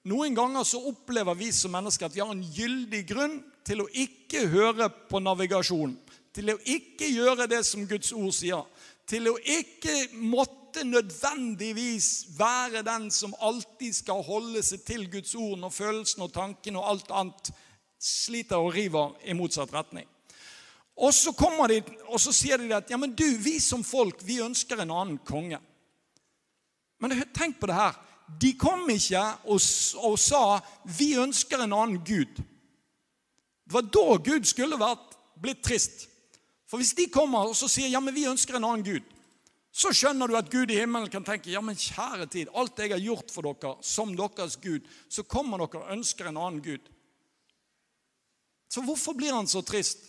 [0.08, 3.90] Noen ganger så opplever vi som mennesker at vi har en gyldig grunn til å
[3.92, 5.98] ikke høre på navigasjon,
[6.32, 8.64] til å ikke gjøre det som Guds ord sier,
[9.08, 15.58] til å ikke måtte nødvendigvis være den som alltid skal holde seg til Guds ord
[15.62, 17.52] når følelsene og tankene og alt annet
[17.98, 20.06] sliter og river i motsatt retning.
[20.98, 24.24] Og så kommer de, og så sier de at ja, men du, vi som folk
[24.26, 25.60] vi ønsker en annen konge.
[26.98, 27.98] Men tenk på det her.
[28.42, 29.62] De kom ikke og,
[30.04, 30.42] og sa
[30.98, 32.42] vi ønsker en annen gud.
[33.68, 36.08] Det var da Gud skulle vært blitt trist.
[36.68, 39.06] For hvis de kommer og så sier ja, men vi ønsker en annen gud,
[39.78, 42.96] så skjønner du at Gud i himmelen kan tenke ja, men kjære tid, alt jeg
[42.96, 46.82] har gjort for dere som deres Gud, så kommer dere og ønsker en annen Gud.
[48.74, 50.02] Så hvorfor blir han så trist?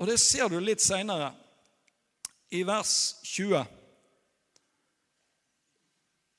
[0.00, 1.30] Og det ser du litt seinere,
[2.50, 3.60] i vers 20.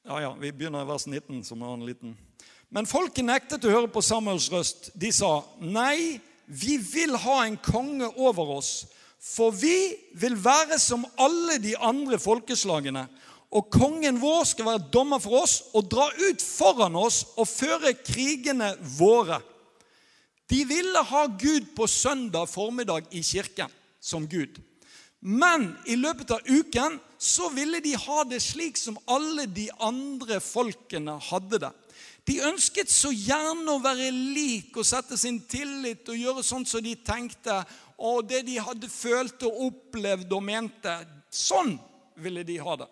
[0.10, 2.18] Ja, ja, vi begynner i vers 19, som er en liten
[2.72, 4.90] Men folket nektet å høre på Samuels røst.
[4.96, 6.20] De sa, 'Nei,
[6.52, 8.86] vi vil ha en konge over oss.'
[9.22, 13.08] 'For vi vil være som alle de andre folkeslagene.'
[13.52, 17.94] 'Og kongen vår skal være dommer for oss og dra ut foran oss og føre
[17.94, 19.42] krigene våre.'
[20.52, 24.60] De ville ha Gud på søndag formiddag i kirken som Gud.
[25.22, 30.40] Men i løpet av uken så ville de ha det slik som alle de andre
[30.42, 31.72] folkene hadde det.
[32.30, 36.84] De ønsket så gjerne å være lik og sette sin tillit og gjøre sånn som
[36.86, 37.56] de tenkte,
[38.02, 40.94] og det de hadde følt og opplevd og mente.
[41.34, 41.76] Sånn
[42.22, 42.90] ville de ha det.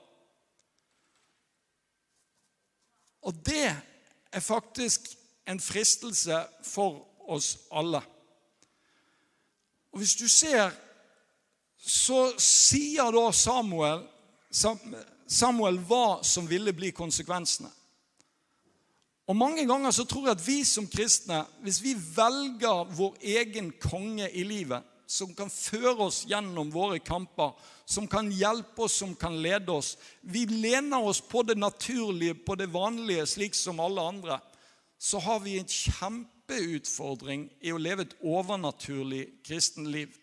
[3.30, 3.70] Og det
[4.32, 5.12] er faktisk
[5.50, 8.02] en fristelse for oss alle.
[9.92, 10.72] Og Hvis du ser,
[11.78, 14.06] så sier da Samuel,
[15.30, 17.72] Samuel hva som ville bli konsekvensene.
[19.30, 23.68] Og Mange ganger så tror jeg at vi som kristne, hvis vi velger vår egen
[23.78, 27.54] konge i livet, som kan føre oss gjennom våre kamper,
[27.86, 32.56] som kan hjelpe oss, som kan lede oss Vi lener oss på det naturlige, på
[32.56, 34.40] det vanlige, slik som alle andre.
[34.98, 40.14] Så har vi en kjempeutfordring i å leve et overnaturlig kristenliv.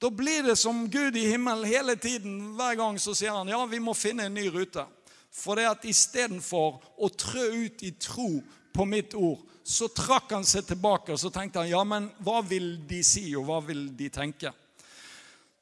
[0.00, 2.54] Da blir det som Gud i himmelen hele tiden.
[2.58, 4.86] Hver gang så sier han ja, vi må finne en ny rute.
[5.30, 8.40] For det at istedenfor å trø ut i tro
[8.74, 12.40] på mitt ord, så trakk han seg tilbake og så tenkte han, ja, men hva
[12.42, 14.50] vil de si, og hva vil de tenke?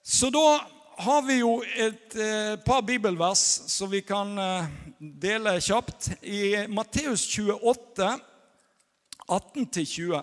[0.00, 0.60] Så da
[0.98, 6.08] har vi jo et eh, par bibelvers som vi kan eh, dele kjapt.
[6.22, 8.08] I Matteus 28,
[9.28, 10.22] 18-20.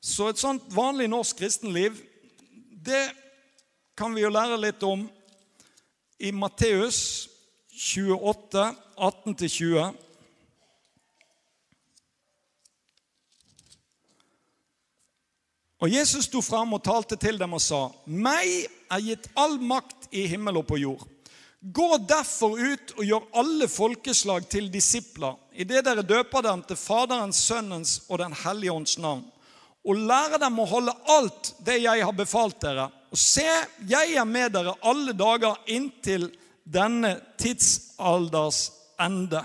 [0.00, 1.96] Så et sånt vanlig norsk kristenliv,
[2.70, 3.08] det
[3.98, 5.08] kan vi jo lære litt om
[6.22, 7.27] i Matteus
[7.78, 9.92] 28, 18-20.
[15.78, 20.08] Og Jesus sto fram og talte til dem og sa, 'Meg er gitt all makt
[20.10, 21.06] i himmel og på jord.'
[21.62, 27.36] Gå derfor ut og gjør alle folkeslag til disipler, idet dere døper dem til Faderens,
[27.36, 29.24] Sønnens og Den hellige ånds navn,
[29.84, 32.90] og lærer dem å holde alt det jeg har befalt dere.
[33.10, 33.46] Og se,
[33.88, 36.30] jeg er med dere alle dager inntil
[36.64, 38.68] denne tidsalders
[39.00, 39.44] ende.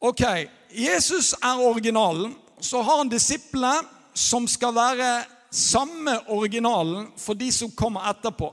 [0.00, 0.22] Ok,
[0.70, 2.36] Jesus er originalen.
[2.60, 5.10] Så har han disiplene som skal være
[5.50, 8.52] samme originalen for de som kommer etterpå.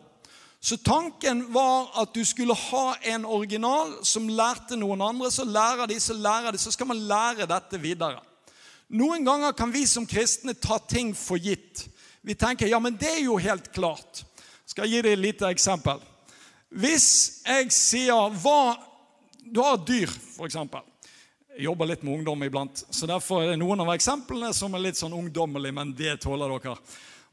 [0.60, 5.32] Så tanken var at du skulle ha en original som lærte noen andre.
[5.32, 8.20] Så lærer de, så lærer de, så skal man lære dette videre.
[8.90, 11.86] Noen ganger kan vi som kristne ta ting for gitt.
[12.24, 14.24] Vi tenker ja, men det er jo helt klart.
[14.68, 16.02] Skal jeg gi deg et lite eksempel.
[16.70, 18.76] Hvis jeg sier hva
[19.48, 20.58] Du har et dyr, f.eks.
[21.56, 24.84] Jeg jobber litt med ungdom iblant, så derfor er det noen av eksemplene som er
[24.84, 26.76] litt sånn ungdommelige, men det tåler dere.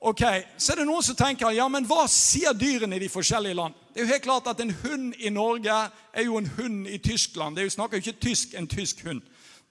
[0.04, 0.22] Ok,
[0.56, 3.74] Så er det noen som tenker ja, men hva sier dyrene i de forskjellige land?
[3.92, 5.74] Det er jo helt klart at En hund i Norge
[6.12, 7.56] er jo en hund i Tyskland.
[7.56, 9.22] Det er jo snakker jo ikke tysk en tysk hund.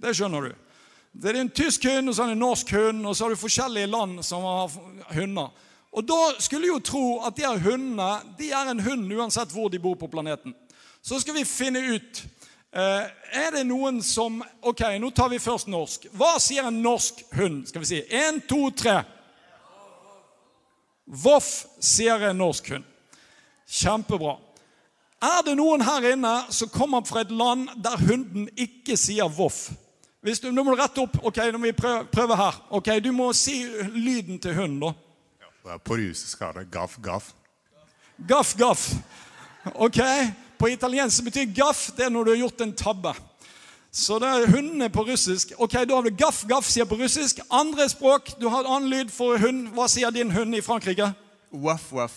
[0.02, 0.56] Det skjønner du.
[1.13, 3.30] Det er en tysk hund, og så er det en norsk hund, og så har
[3.30, 4.73] du forskjellige land som har
[5.13, 5.54] hunder.
[5.93, 9.69] Og Da skulle jo tro at de her hundene de er en hund uansett hvor
[9.69, 10.56] de bor på planeten.
[11.03, 12.23] Så skal vi finne ut
[12.73, 13.03] Eh,
[13.38, 16.08] er det noen som Ok, nå tar vi først norsk.
[16.17, 17.67] Hva sier en norsk hund?
[17.69, 19.03] Skal vi si én, to, tre.
[21.06, 22.88] Voff, sier en norsk hund.
[23.69, 24.39] Kjempebra.
[25.21, 29.67] Er det noen her inne som kommer fra et land der hunden ikke sier voff?
[30.25, 31.19] Hvis du, nå må du rette opp.
[31.21, 32.58] Ok, nå må vi prøve, prøve her.
[32.73, 34.95] Ok, Du må si lyden til hunden, da.
[35.63, 37.34] På russisk det gaff, gaff.
[38.17, 38.91] Gaff, gaff.
[39.76, 39.99] Ok.
[40.58, 43.13] På italiensk betyr gaff det er når du har gjort en tabbe.
[43.91, 45.52] Så det er hundene på russisk.
[45.58, 47.39] Ok, Da har du gaff, gaff sier på russisk.
[47.52, 48.34] Andre språk.
[48.41, 49.67] Du har annen lyd for hund.
[49.76, 51.13] Hva sier din hund i Frankrike?
[51.52, 52.15] Waff, waff.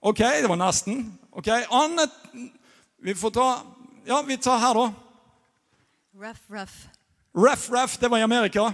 [0.00, 1.18] Ok, det var nesten.
[1.32, 2.10] Ok, Annet
[3.02, 3.62] Vi får ta
[4.06, 4.92] Ja, vi tar her, da.
[6.14, 6.86] Ruff, ruff.
[7.34, 8.72] Ruff, ruff, det var i Amerika.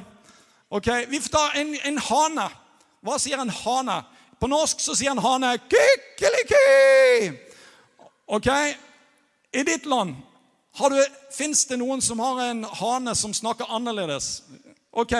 [0.70, 2.50] Ok, Vi får ta en, en hane.
[3.02, 4.02] Hva sier en hane?
[4.42, 7.30] På norsk så sier han hane kykeliki.
[8.26, 8.48] Ok,
[9.54, 10.16] i ditt land
[11.30, 14.42] fins det noen som har en hane som snakker annerledes?
[14.90, 15.14] Ok.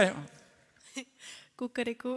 [1.54, 2.16] Kokoriko.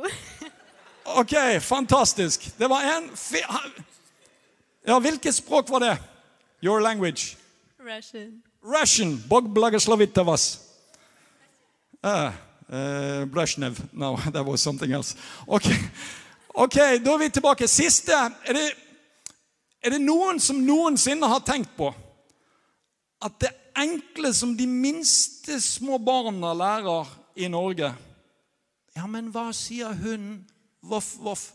[1.05, 2.49] Ok, fantastisk.
[2.57, 3.11] Det var en
[4.87, 5.97] Ja, hvilket språk var det?
[6.63, 7.37] Your language?
[7.79, 8.41] Russian.
[8.63, 9.23] Russian.
[9.29, 10.59] Bog blagaslavita vas.
[12.01, 12.33] Uh,
[12.69, 13.77] uh, Brezhnev.
[13.93, 15.15] No, that was something else.
[15.47, 15.69] Ok,
[16.55, 17.67] ok, da er vi tilbake.
[17.67, 18.15] Siste.
[18.45, 18.65] Er det,
[19.83, 21.91] er det noen som noensinne har tenkt på
[23.25, 27.93] at det enkle som de minste små barna lærer i Norge
[28.95, 30.45] Ja, men hva sier hunden?
[30.85, 31.49] Voff, voff.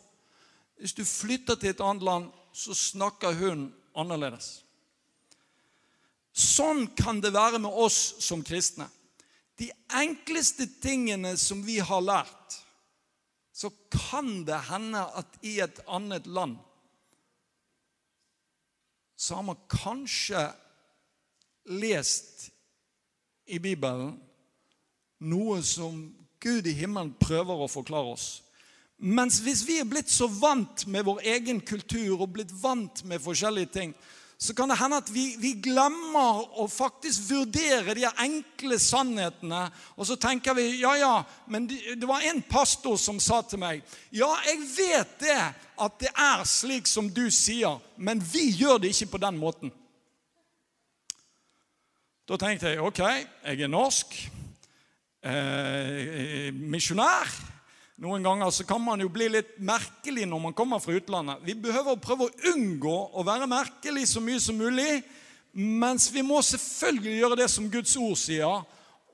[0.76, 4.58] Hvis du flytter til et annet land, så snakker hunden annerledes.
[6.36, 8.88] Sånn kan det være med oss som kristne.
[9.60, 12.36] De enkleste tingene som vi har lært,
[13.60, 16.56] så kan det hende at i et annet land
[19.20, 20.46] så har man kanskje
[21.68, 22.46] lest
[23.44, 24.14] i Bibelen
[25.28, 25.98] noe som
[26.40, 28.28] Gud i himmelen prøver å forklare oss.
[28.96, 33.20] Mens hvis vi er blitt så vant med vår egen kultur og blitt vant med
[33.20, 33.92] forskjellige ting,
[34.42, 39.66] så kan det hende at vi, vi glemmer å faktisk vurdere de enkle sannhetene.
[40.00, 41.11] Og så tenker vi ja, ja,
[41.44, 43.83] men det, var en pastor som sa til meg
[44.16, 45.37] Ja, jeg vet det,
[45.76, 49.74] at det er slik som du sier, men vi gjør det ikke på den måten.
[52.24, 53.05] Da tenkte jeg ok,
[53.44, 54.16] jeg er norsk,
[55.20, 57.29] eh, misjonær.
[58.00, 61.42] Noen ganger så kan man jo bli litt merkelig når man kommer fra utlandet.
[61.44, 65.02] Vi behøver å prøve å unngå å være merkelig så mye som mulig,
[65.52, 68.64] mens vi må selvfølgelig gjøre det som Guds ord sier.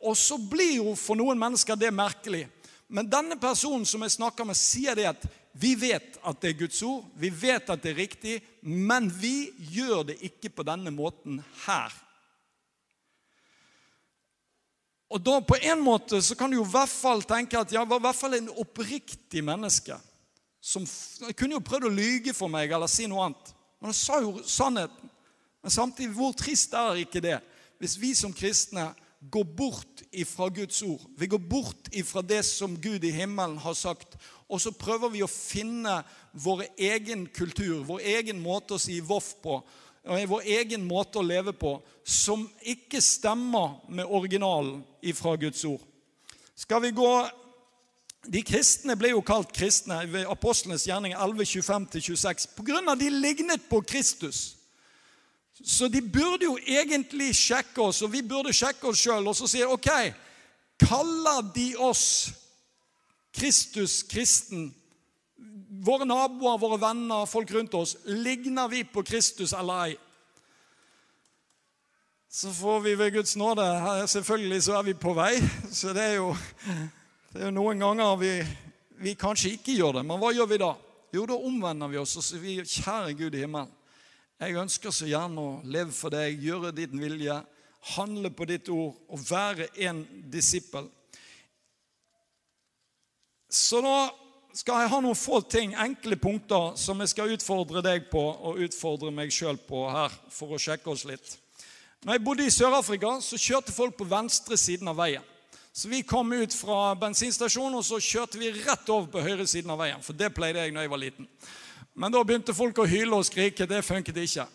[0.06, 2.44] Og så blir jo for noen mennesker det merkelig.
[2.86, 5.26] Men denne personen som jeg snakker med, sier det at
[5.58, 9.48] vi vet at det er Guds ord, vi vet at det er riktig, men vi
[9.72, 11.90] gjør det ikke på denne måten her.
[15.06, 17.88] Og da på en måte så kan du jo i hvert fall tenke at jeg
[17.88, 19.98] var i hvert fall en oppriktig menneske.
[20.60, 20.86] Som
[21.22, 23.52] jeg kunne jo prøvd å lyge for meg eller si noe annet.
[23.78, 25.12] Men han sa jo sannheten.
[25.62, 27.38] Men samtidig, hvor trist er ikke det?
[27.78, 28.88] Hvis vi som kristne
[29.30, 31.02] går bort ifra Guds ord.
[31.18, 34.16] Vi går bort ifra det som Gud i himmelen har sagt.
[34.46, 36.00] Og så prøver vi å finne
[36.32, 39.58] vår egen kultur, vår egen måte å si voff på
[40.06, 45.82] vår egen måte å leve på som ikke stemmer med originalen ifra Guds ord.
[46.54, 47.10] Skal vi gå
[48.26, 52.94] De kristne ble jo kalt kristne ved apostlenes gjerning 11.25-26 pga.
[52.98, 54.56] de lignet på Kristus.
[55.62, 59.46] Så de burde jo egentlig sjekke oss, og vi burde sjekke oss sjøl og så
[59.46, 59.88] si ok,
[60.82, 62.32] kaller de oss
[63.36, 64.74] Kristus kristen
[65.86, 69.96] våre naboer, våre venner, folk rundt oss, ligner vi på Kristus eller ei?
[72.36, 73.64] Så får vi ved Guds nåde
[74.08, 75.38] Selvfølgelig så er vi på vei.
[75.72, 76.34] Så det er jo,
[77.32, 78.32] det er jo noen ganger vi,
[78.98, 80.02] vi, kanskje ikke gjør det.
[80.04, 80.74] Men hva gjør vi da?
[81.14, 83.72] Jo, da omvender vi oss og sier vi, kjære Gud i himmelen.
[84.42, 87.38] Jeg ønsker så gjerne å leve for deg, gjøre din vilje,
[87.94, 90.90] handle på ditt ord og være en disippel.
[93.48, 93.96] Så nå
[94.56, 98.60] skal jeg ha noen få ting, enkle punkter, som jeg skal utfordre deg på og
[98.64, 101.34] utfordre meg sjøl på her, for å sjekke oss litt.
[102.06, 105.24] Når jeg bodde i Sør-Afrika, så kjørte folk på venstre siden av veien.
[105.76, 109.74] Så vi kom ut fra bensinstasjonen, og så kjørte vi rett over på høyre siden
[109.74, 110.00] av veien.
[110.00, 111.28] For det pleide jeg når jeg var liten.
[111.92, 113.68] Men da begynte folk å hyle og skrike.
[113.68, 114.48] Det funket ikke.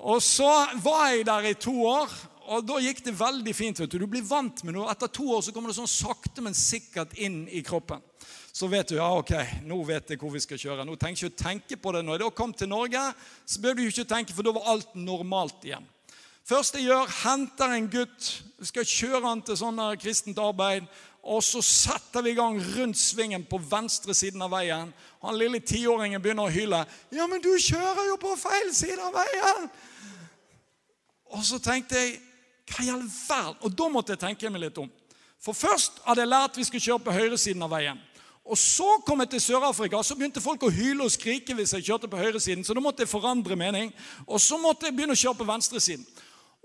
[0.00, 0.48] Og så
[0.80, 2.12] var jeg der i to år,
[2.56, 3.84] og da gikk det veldig fint.
[3.84, 4.88] vet Du Du blir vant med noe.
[4.88, 8.00] Etter to år så kommer det sånn sakte, men sikkert inn i kroppen
[8.56, 9.34] så vet du ja, ok,
[9.68, 10.84] nå vet jeg hvor vi skal kjøre.
[10.88, 12.00] Nå trenger jeg ikke å tenke på det.
[12.06, 13.02] Når jeg da kom til Norge,
[13.44, 15.84] så bør du ikke tenke, for da var alt normalt igjen.
[16.48, 18.30] Først jeg gjør, henter en gutt,
[18.64, 20.88] skal kjøre han til sånn kristent arbeid.
[21.26, 24.94] Og så setter vi i gang rundt svingen på venstre siden av veien.
[25.26, 26.86] Han lille tiåringen begynner å hyle.
[27.10, 29.70] 'Ja, men du kjører jo på feil side av veien!'
[31.34, 32.20] Og så tenkte jeg
[32.66, 33.60] Hva i all verden?
[33.62, 34.90] Og da måtte jeg tenke meg litt om.
[35.38, 38.00] For først hadde jeg lært vi skulle kjøre på høyresiden av veien.
[38.46, 41.88] Og Så kom jeg til Sør-Afrika, så begynte folk å hyle og skrike hvis jeg
[41.88, 42.62] kjørte på høyresiden.
[42.64, 43.90] Så da måtte jeg forandre mening.
[44.26, 46.06] Og så måtte jeg begynne å kjøre på venstresiden.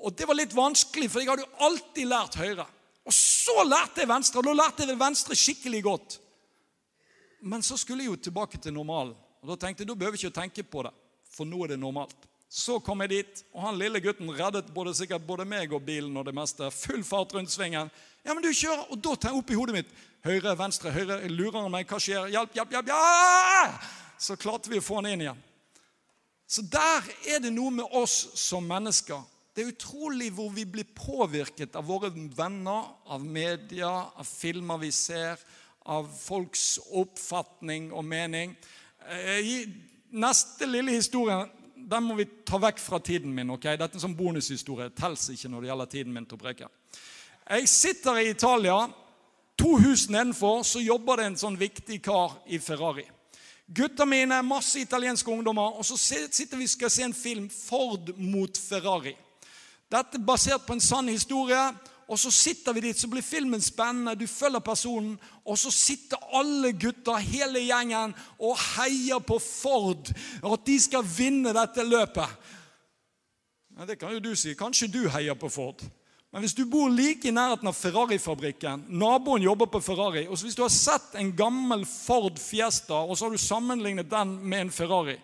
[0.01, 2.67] Og det var litt vanskelig, for jeg hadde jo alltid lært høyre.
[3.05, 6.17] Og så lærte jeg venstre, og da lærte jeg venstre skikkelig godt.
[7.41, 9.15] Men så skulle jeg jo tilbake til normalen.
[9.41, 10.93] Og da tenkte jeg da behøver jeg ikke å tenke på det,
[11.33, 12.29] for nå er det normalt.
[12.51, 16.17] Så kom jeg dit, og han lille gutten reddet både, sikkert både meg og bilen
[16.19, 16.67] og det meste.
[16.83, 17.89] Full fart rundt svingen.
[18.21, 21.15] Ja, men du kjører, Og da tar jeg opp i hodet mitt Høyre, venstre, høyre.
[21.33, 21.87] Lurer meg?
[21.89, 22.27] Hva skjer?
[22.29, 22.89] Hjelp, hjelp, hjelp!
[22.91, 23.71] Ja!
[24.21, 25.39] Så klarte vi å få han inn igjen.
[26.45, 29.23] Så der er det noe med oss som mennesker.
[29.55, 34.91] Det er utrolig hvor vi blir påvirket av våre venner, av media, av filmer vi
[34.93, 35.41] ser,
[35.89, 38.53] av folks oppfatning og mening.
[39.09, 39.65] Eh,
[40.13, 41.41] neste lille historie
[41.73, 43.49] den må vi ta vekk fra tiden min.
[43.57, 43.71] ok?
[43.73, 44.93] Dette er en sånn bonushistorie.
[44.93, 46.69] Tels ikke når det gjelder tiden min til å preke.
[47.49, 48.83] Jeg sitter i Italia
[49.61, 53.03] To hus nedenfor så jobber det en sånn viktig kar i Ferrari.
[53.69, 58.09] Gutta mine, masse italienske ungdommer, og så sitter vi og skal se en film, Ford
[58.17, 59.13] mot Ferrari.
[59.91, 61.61] Dette er basert på en sann historie.
[62.11, 64.17] Og så sitter vi dit, så blir filmen spennende.
[64.19, 65.13] Du følger personen.
[65.45, 70.09] Og så sitter alle gutta, hele gjengen, og heier på Ford.
[70.41, 72.37] Og at de skal vinne dette løpet.
[73.77, 74.57] Ja, det kan jo du si.
[74.57, 75.85] Kanskje du heier på Ford.
[76.31, 80.55] Men hvis du bor like i nærheten av Ferrari-fabrikken, naboen jobber på Ferrari, og hvis
[80.55, 84.71] du har sett en gammel Ford Fiesta og så har du sammenlignet den med en
[84.71, 85.17] Ferrari,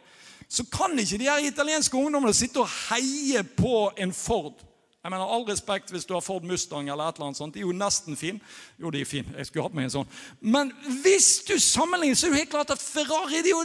[0.49, 4.59] så kan ikke de her italienske ungdommene sitte og heie på en Ford.
[5.03, 7.55] Jeg mener All respekt hvis du har Ford Mustang eller et eller annet sånt.
[7.55, 8.41] De er jo nesten fin.
[8.75, 9.27] Jo, de er fin.
[9.37, 10.09] Jeg skulle hatt meg en sånn.
[10.43, 10.73] Men
[11.05, 13.63] hvis du sammenligner, så er det helt klart at Ferrari det er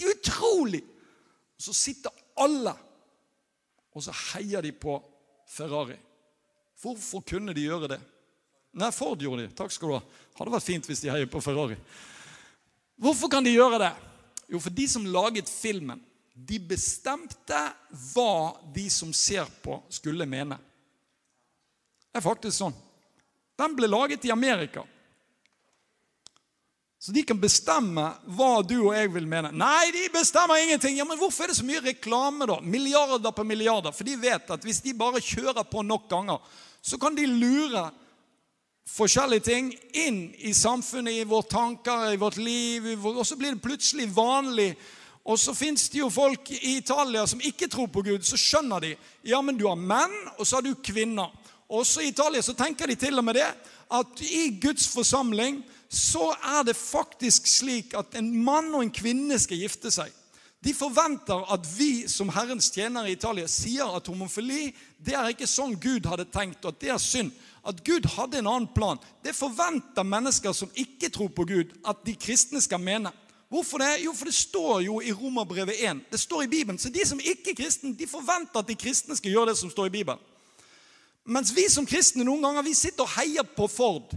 [0.00, 0.80] jo utrolig.
[1.60, 2.72] Så sitter alle,
[3.92, 4.96] og så heier de på
[5.48, 6.00] Ferrari.
[6.82, 8.00] Hvorfor kunne de gjøre det?
[8.74, 9.52] Nei, Ford gjorde de.
[9.54, 10.02] Takk skal du ha.
[10.38, 11.76] Hadde vært fint hvis de heier på Ferrari.
[13.00, 13.92] Hvorfor kan de gjøre det?
[14.50, 16.02] Jo, for de som laget filmen,
[16.34, 17.60] de bestemte
[18.12, 20.58] hva de som ser på, skulle mene.
[22.10, 22.74] Det er faktisk sånn.
[23.58, 24.82] Den ble laget i Amerika.
[27.04, 28.02] Så de kan bestemme
[28.32, 29.50] hva du og jeg vil mene.
[29.52, 30.94] Nei, de bestemmer ingenting.
[30.96, 32.62] Ja, Men hvorfor er det så mye reklame, da?
[32.64, 33.92] Milliarder på milliarder.
[33.92, 36.40] For de vet at hvis de bare kjører på nok ganger,
[36.80, 37.82] så kan de lure
[38.88, 39.68] forskjellige ting
[40.00, 42.88] inn i samfunnet, i våre tanker, i vårt liv.
[43.04, 44.70] Og så blir det plutselig vanlig.
[45.28, 48.24] Og så fins det jo folk i Italia som ikke tror på Gud.
[48.24, 48.94] Så skjønner de
[49.28, 51.28] ja, men du har menn, og så har du kvinner.
[51.68, 53.50] Også i Italia så tenker de til og med det
[53.92, 59.38] at i Guds forsamling så er det faktisk slik at en mann og en kvinne
[59.40, 60.12] skal gifte seg.
[60.64, 64.70] De forventer at vi som Herrens tjenere i Italia sier at homofili
[65.04, 67.34] det er ikke sånn Gud hadde tenkt, og at det er synd.
[67.64, 69.00] At Gud hadde en annen plan.
[69.24, 73.12] Det forventer mennesker som ikke tror på Gud, at de kristne skal mene.
[73.52, 74.00] Hvorfor det?
[74.06, 76.00] Jo, for det står jo i Romerbrevet 1.
[76.10, 76.80] Det står i Bibelen.
[76.80, 79.70] Så de som ikke er kristne, de forventer at de kristne skal gjøre det som
[79.70, 80.22] står i Bibelen.
[81.24, 84.16] Mens vi som kristne noen ganger vi sitter og heier på Ford.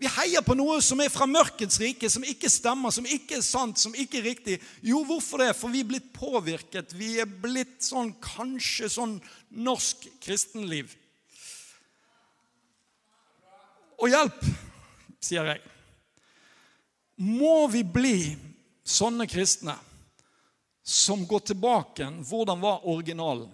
[0.00, 3.44] Vi heier på noe som er fra mørkets rike, som ikke stemmer, som ikke er
[3.44, 4.56] sant, som ikke er riktig.
[4.80, 5.50] Jo, hvorfor det?
[5.58, 6.94] For vi er blitt påvirket.
[6.96, 9.18] Vi er blitt sånn kanskje sånn
[9.52, 10.94] norsk kristenliv.
[14.00, 14.40] Og hjelp,
[15.20, 15.60] sier jeg.
[17.20, 18.16] Må vi bli
[18.80, 19.76] sånne kristne
[20.80, 22.08] som går tilbake?
[22.24, 23.52] Hvordan var originalen?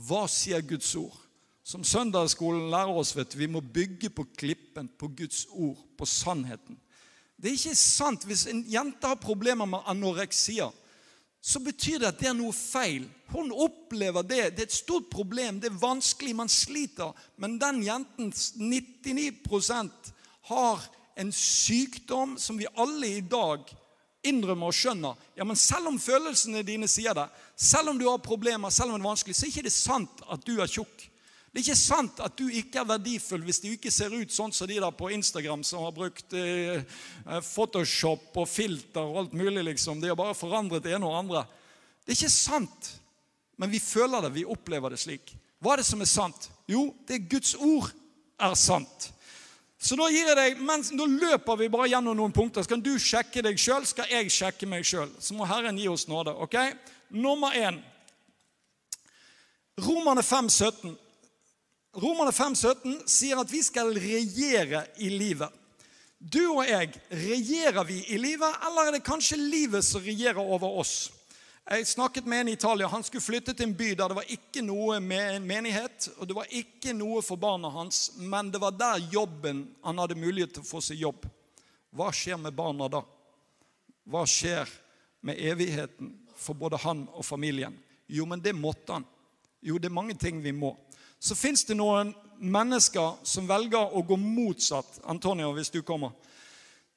[0.00, 1.21] Hva sier Guds ord?
[1.62, 6.06] Som søndagsskolen lærer oss, vet du, vi må bygge på klippen, på Guds ord, på
[6.08, 6.78] sannheten.
[7.38, 10.68] Det er ikke sant hvis en jente har problemer med anoreksia.
[11.42, 13.08] Så betyr det at det er noe feil.
[13.32, 14.42] Hun opplever det.
[14.54, 15.58] Det er et stort problem.
[15.58, 16.36] Det er vanskelig.
[16.38, 17.10] Man sliter.
[17.36, 20.12] Men den jenten, 99%
[20.52, 20.84] har
[21.18, 23.66] en sykdom som vi alle i dag
[24.22, 25.18] innrømmer og skjønner.
[25.34, 27.26] Ja, men selv om følelsene dine sier det,
[27.58, 30.22] selv om du har problemer, selv om det er vanskelig, så er ikke det sant
[30.30, 31.08] at du er tjukk.
[31.52, 34.54] Det er ikke sant at du ikke er verdifull hvis du ikke ser ut sånn
[34.56, 36.80] som de der på Instagram som har brukt eh,
[37.44, 39.66] Photoshop og filter og alt mulig.
[39.66, 40.00] liksom.
[40.00, 41.44] De har bare forandret det ene og andre.
[42.00, 42.88] Det er ikke sant,
[43.60, 45.34] men vi føler det, vi opplever det slik.
[45.60, 46.48] Hva er det som er sant?
[46.72, 47.92] Jo, det er Guds ord
[48.40, 49.12] er sant.
[49.82, 52.64] Så da gir jeg deg, mens, nå løper vi bare gjennom noen punkter.
[52.64, 55.10] Så kan du sjekke deg sjøl, skal jeg sjekke meg sjøl.
[55.20, 56.32] Så må Herren gi oss nåde.
[56.32, 56.54] ok?
[57.12, 57.82] Nummer én.
[59.82, 60.96] Romerne 5, 17.
[61.94, 65.52] Romerne 5, 17 sier at vi skal regjere i livet.
[66.16, 70.78] Du og jeg, regjerer vi i livet, eller er det kanskje livet som regjerer over
[70.80, 71.10] oss?
[71.68, 72.88] Jeg snakket med en i Italia.
[72.88, 76.30] Han skulle flytte til en by der det var ikke noe med en menighet, og
[76.30, 80.56] det var ikke noe for barna hans, men det var der jobben han hadde mulighet
[80.56, 81.26] til å få seg jobb.
[81.92, 83.02] Hva skjer med barna da?
[84.08, 84.70] Hva skjer
[85.28, 87.76] med evigheten for både han og familien?
[88.08, 89.04] Jo, men det måtte han.
[89.60, 90.72] Jo, det er mange ting vi må.
[91.22, 92.10] Så fins det noen
[92.42, 94.98] mennesker som velger å gå motsatt.
[95.06, 96.10] Antonio, hvis du kommer.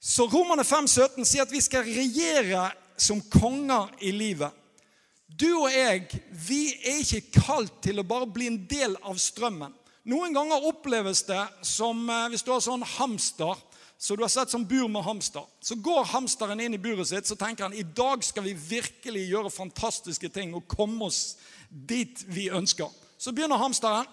[0.02, 4.50] Så Romerne 5,17 sier at vi skal regjere som konger i livet.
[5.28, 9.74] Du og jeg, vi er ikke kalt til å bare bli en del av strømmen.
[10.10, 13.58] Noen ganger oppleves det som eh, hvis du har sånn hamster,
[13.98, 15.46] så du har sett sånn bur med hamster.
[15.66, 19.26] Så går hamsteren inn i buret sitt, så tenker han i dag skal vi virkelig
[19.32, 22.94] gjøre fantastiske ting og komme oss dit vi ønsker.
[23.18, 24.06] Så begynner hamsteren.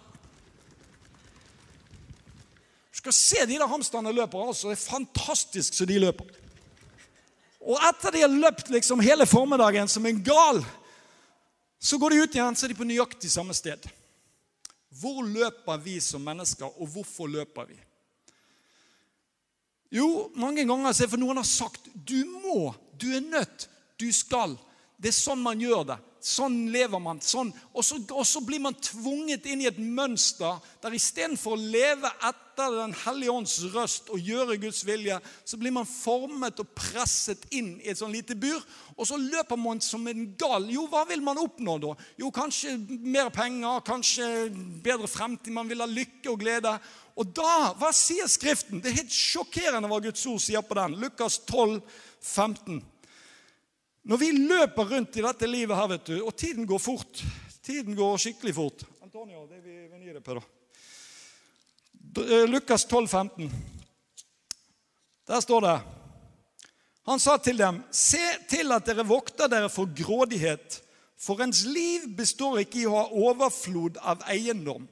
[2.92, 4.46] Du skal se de der hamsterne løper.
[4.46, 4.68] altså.
[4.70, 6.28] Det er fantastisk så de løper.
[7.62, 10.64] Og etter de har løpt liksom hele formiddagen som en gal,
[11.78, 13.86] så går de ut igjen, så er de på nøyaktig samme sted.
[15.00, 17.78] Hvor løper vi som mennesker, og hvorfor løper vi?
[19.92, 23.68] Jo, mange ganger så er det for noen har sagt du må, du er nødt,
[24.00, 24.56] du skal.
[24.96, 25.98] Det er sånn man gjør det.
[26.22, 27.18] Sånn lever man.
[27.18, 27.50] Sånn.
[27.74, 32.10] Og, så, og så blir man tvunget inn i et mønster der istedenfor å leve
[32.22, 35.16] etter Den hellige ånds røst og gjøre Guds vilje,
[35.48, 38.60] så blir man formet og presset inn i et sånn lite bur.
[38.92, 40.68] Og så løper man som en gal.
[40.70, 41.94] Jo, hva vil man oppnå da?
[42.20, 44.28] Jo, kanskje mer penger, kanskje
[44.84, 45.56] bedre fremtid.
[45.56, 46.76] Man vil ha lykke og glede.
[47.16, 48.84] Og da, hva sier Skriften?
[48.84, 51.00] Det er helt sjokkerende hva Guds ord sier på den.
[51.00, 51.80] Lukas 12,
[52.20, 52.82] 15.
[54.02, 57.22] Når vi løper rundt i dette livet her, vet du, og tiden går fort
[57.62, 58.80] Tiden går skikkelig fort.
[59.04, 60.40] Antonio, det vi venire på, da.
[62.22, 63.52] Eh, Lukas 12, 15.
[65.30, 65.76] Der står det
[67.06, 70.80] Han sa til dem, se til at dere vokter dere for grådighet,
[71.18, 74.88] for ens liv består ikke i å ha overflod av eiendom.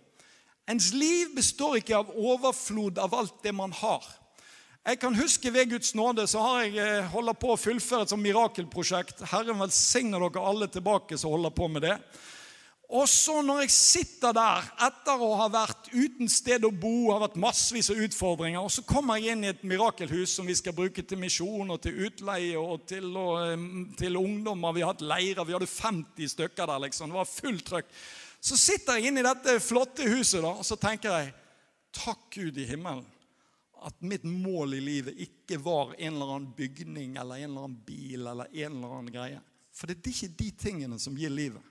[0.70, 4.06] Ens liv består ikke av overflod av alt det man har.
[4.80, 8.12] Jeg kan huske Ved Guds nåde så har jeg holdt holder på å fullføre et
[8.14, 9.26] sånt mirakelprosjekt.
[9.28, 11.96] Herren velsigne dere alle tilbake som holder på med det.
[12.90, 17.20] Og så når jeg sitter der etter å ha vært uten sted å bo, har
[17.22, 20.74] vært massevis av utfordringer, og så kommer jeg inn i et mirakelhus som vi skal
[20.74, 23.68] bruke til misjon og til utleie og til, å, eh,
[24.00, 24.74] til ungdommer.
[24.74, 27.12] Vi har hatt leirer, vi hadde 50 stykker der, liksom.
[27.12, 27.94] Det var fullt trøkk.
[28.40, 31.32] Så sitter jeg inne i dette flotte huset, da, og så tenker jeg
[31.94, 33.04] Takk Gud i himmelen
[33.80, 37.80] at mitt mål i livet ikke var en eller annen bygning eller en eller annen
[37.86, 39.40] bil eller en eller annen greie.
[39.72, 41.62] For det er ikke de tingene som gir livet.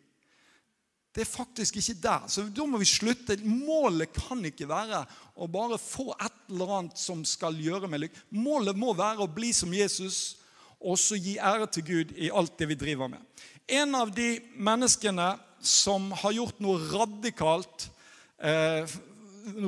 [1.13, 2.25] Det er faktisk ikke der.
[2.29, 3.37] Så da må vi slutte.
[3.43, 5.01] Målet kan ikke være
[5.35, 8.27] å bare få et eller annet som skal gjøre meg lykkelig.
[8.45, 10.37] Målet må være å bli som Jesus
[10.79, 13.21] og så gi ære til Gud i alt det vi driver med.
[13.67, 17.89] En av de menneskene som har gjort noe radikalt
[18.37, 18.87] eh,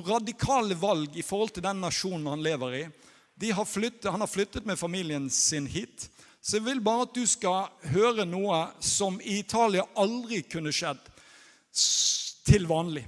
[0.06, 2.84] radikale valg i forhold til den nasjonen han lever i.
[3.52, 6.10] Har flyttet, han har flyttet med familien sin hit.
[6.42, 11.02] Så jeg vil bare at du skal høre noe som i Italia aldri kunne skjedd
[12.46, 13.06] til vanlig.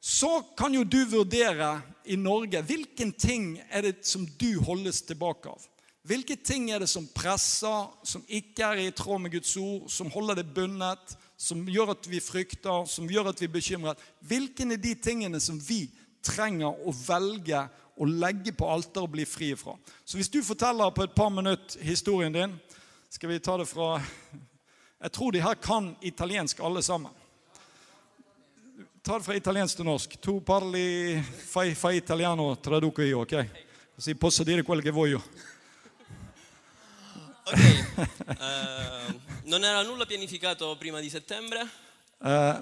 [0.00, 1.74] Så kan jo du vurdere
[2.08, 5.60] i Norge hvilken ting er det som du holdes tilbake av.
[6.08, 10.08] Hvilke ting er det som presser, som ikke er i tråd med Guds ord, som
[10.10, 14.00] holder det bundet, som gjør at vi frykter, som gjør at vi er bekymret?
[14.24, 15.84] Hvilken er de tingene som vi
[16.22, 17.62] trenger å velge
[18.00, 19.74] å legge på alteret og bli fri fra?
[20.04, 22.54] Så hvis du forteller på et par minutter historien din,
[23.10, 23.98] skal vi ta det fra
[25.00, 27.12] Jeg tror de her kan italiensk alle sammen.
[29.02, 30.16] Ta det fra italiensk til norsk.
[30.20, 31.16] Tu parli
[31.48, 33.34] fai, fai italiano, traduco io, ok?
[33.96, 35.22] Si posso dire quello che voglio.
[37.44, 41.68] Ok, Uh, non era nulla pianificato prima di settembre,
[42.20, 42.54] Eh,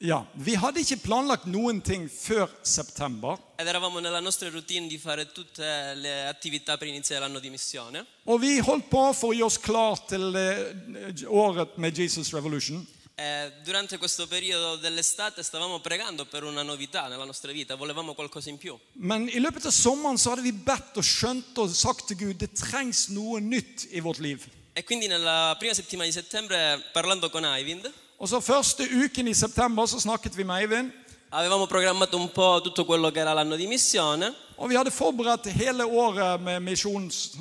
[0.00, 3.36] ja, Vi hadde ikke planlagt noen ting før september.
[3.60, 8.06] ed eravamo nella nostra routine di fare tutte le attività per iniziare l'anno di missione.
[8.24, 12.86] Og vi holdt på for å gjøre oss klar til eh, året med Jesus Revolution.
[13.14, 18.48] E durante questo periodo dell'estate stavamo pregando per una novità nella nostra vita, volevamo qualcosa
[18.48, 18.78] in più.
[18.94, 22.40] Men i løpet av sommeren så hadde vi bedt og skjønt og sagt til Gud
[22.40, 24.48] det trengs noe nytt i vårt liv.
[24.72, 29.34] E quindi nella prima settimana di settembre, parlando con Eivind, Og så Første uken i
[29.34, 30.90] september så snakket vi med Eivind.
[31.32, 35.46] avevamo programmato un po' tutto quello che era l'anno di missione Og vi hadde forberedt
[35.46, 37.32] hele året med misjons...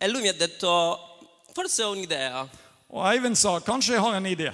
[0.00, 0.98] e lui mi ha detto,
[1.54, 2.48] forse ho un'idea,
[2.90, 4.52] Og Eivind sa kanskje jeg har en idé.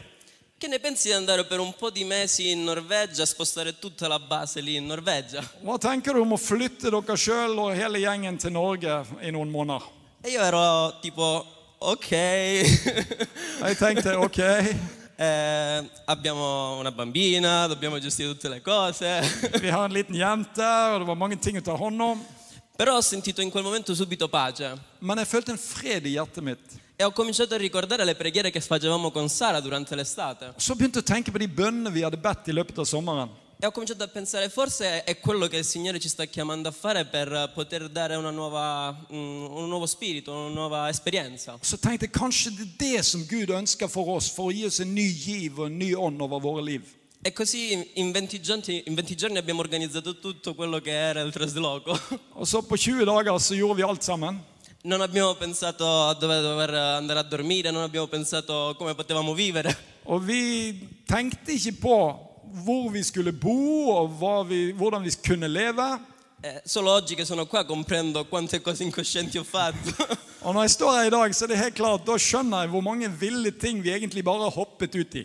[0.59, 4.19] che ne pensi di andare per un po' di mesi in Norvegia, spostare tutta la
[4.19, 5.43] base lì in Norvegia?
[5.63, 9.51] Hva tenker du om å flytte dere sjøl og hele gjengen til Norge i noen
[9.51, 9.83] måneder?
[10.25, 11.47] E io ero tipo,
[11.79, 14.41] ok, Jeg tenkte ok,
[15.19, 19.21] Eh, abbiamo una bambina, dobbiamo gestire tutte le cose.
[19.61, 20.63] vi har en liten jente,
[20.93, 22.21] og det var mange ting å ta hånd om.
[22.77, 26.45] Però ho sentito in quel momento subito pace Men jeg følte en fred i hjertet
[26.45, 26.77] mitt.
[26.99, 30.55] e ho cominciato a ricordare le preghiere che facevamo con Sara durante l'estate.
[30.57, 33.29] Så begynte jeg å tenke på de bønnene vi hadde bedt i løpet av sommeren.
[33.59, 36.73] E ho cominciato a pensare, forse è quello che il Signore ci sta chiamando a
[36.73, 41.57] fare per poter dare una nuova, mm, un nuovo spirito, una nuova esperienza.
[41.63, 44.67] Så tenkte jeg kanskje det er det som Gud ønsker for oss, for å gi
[44.67, 46.85] oss en ny giv og en ny ånd over våre liv.
[47.23, 51.33] E così in 20, giorni, in 20 giorni abbiamo organizzato tutto quello che era il
[51.33, 51.99] trasloco.
[52.37, 54.37] Og så på 20 dager så gjorde vi alt sammen.
[54.83, 59.75] Non abbiamo pensato a dove dover andare a dormire, non abbiamo pensato come potevamo vivere.
[60.05, 62.26] Og vi tenkte ikke på
[62.65, 65.99] hvor vi skulle bo, og vi, hvordan vi kunne leve.
[66.43, 70.07] Eh, solo oggi che sono qua comprendo quante cose incoscienti ho fatto.
[70.47, 72.71] Og når jeg står her i dag, så er det helt klart, da skjønner jeg
[72.71, 75.25] hvor mange ville ting vi egentlig bare hoppet ut i.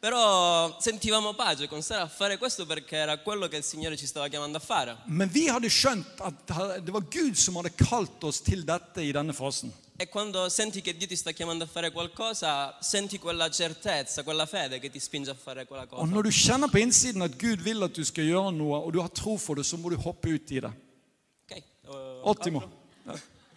[0.00, 4.06] Però sentivamo pace con Sara a fare questo perché era quello che il Signore ci
[4.06, 4.96] stava chiamando a fare.
[5.06, 6.54] Men vi hadde skjønt at
[6.84, 9.72] det var Gud som hadde kalt oss til dette i denne fasen.
[9.96, 14.44] E quando senti che Dio ti sta chiamando a fare qualcosa, senti quella certezza, quella
[14.44, 16.06] fede che ti spinge a fare quella Og cosa.
[16.12, 19.00] når du kjenner på innsiden at Gud vil at du skal gjøre noe, og du
[19.00, 20.72] har tro for det, så må du hoppe ut i det.
[21.44, 21.60] Ok, eh,
[22.24, 22.62] Ottimo.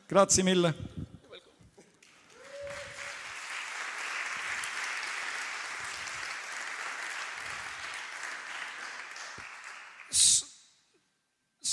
[0.07, 0.73] Grazie mille.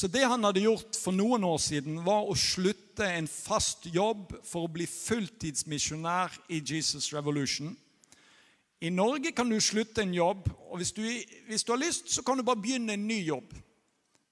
[0.05, 4.35] Så det han hadde gjort for noen år siden, var å slutte en fast jobb
[4.45, 7.71] for å bli fulltidsmisjonær i Jesus Revolution.
[8.85, 11.01] I Norge kan du slutte en jobb Og hvis du,
[11.49, 13.57] hvis du har lyst, så kan du bare begynne en ny jobb.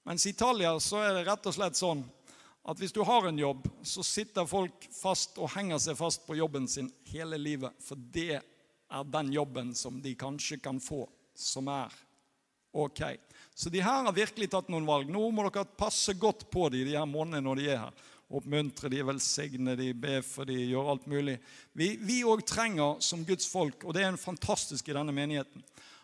[0.05, 2.05] Mens i Italia så er det rett og slett sånn
[2.69, 6.37] at hvis du har en jobb, så sitter folk fast og henger seg fast på
[6.37, 7.73] jobben sin hele livet.
[7.81, 11.97] For det er den jobben som de kanskje kan få, som er
[12.77, 13.07] ok.
[13.55, 15.11] Så de her har virkelig tatt noen valg.
[15.11, 18.09] Nå må dere passe godt på dem de her månedene når de er her.
[18.33, 21.35] Oppmuntre de, velsigne de, be for de, gjøre alt mulig.
[21.77, 25.61] Vi òg trenger som Guds folk, og det er en fantastisk i denne menigheten,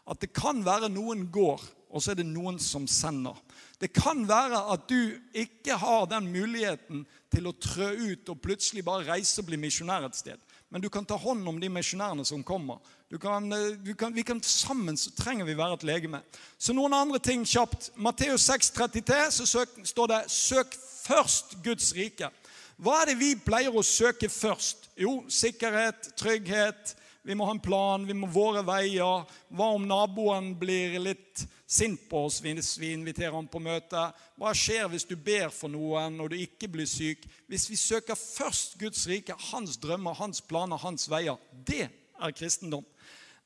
[0.09, 3.37] at det kan være noen går, og så er det noen som sender.
[3.81, 7.01] Det kan være at du ikke har den muligheten
[7.33, 10.37] til å trø ut og plutselig bare reise og bli misjonær et sted.
[10.69, 12.77] Men du kan ta hånd om de misjonærene som kommer.
[13.21, 16.21] Kan, eh, kan, vi kan Sammen så trenger vi være et legeme.
[16.57, 17.89] Så noen andre ting kjapt.
[17.95, 22.29] Matteus 6, 33, så søk, står det 'søk først Guds rike'.
[22.77, 24.89] Hva er det vi pleier å søke først?
[24.97, 26.95] Jo, sikkerhet, trygghet.
[27.23, 29.25] Vi må ha en plan, vi må våre veier.
[29.51, 34.01] Hva om naboen blir litt sint på oss hvis vi inviterer ham på møte?
[34.39, 37.27] Hva skjer hvis du ber for noen og du ikke blir syk?
[37.47, 42.87] Hvis vi søker først Guds rike, hans drømmer, hans planer, hans veier, det er kristendom.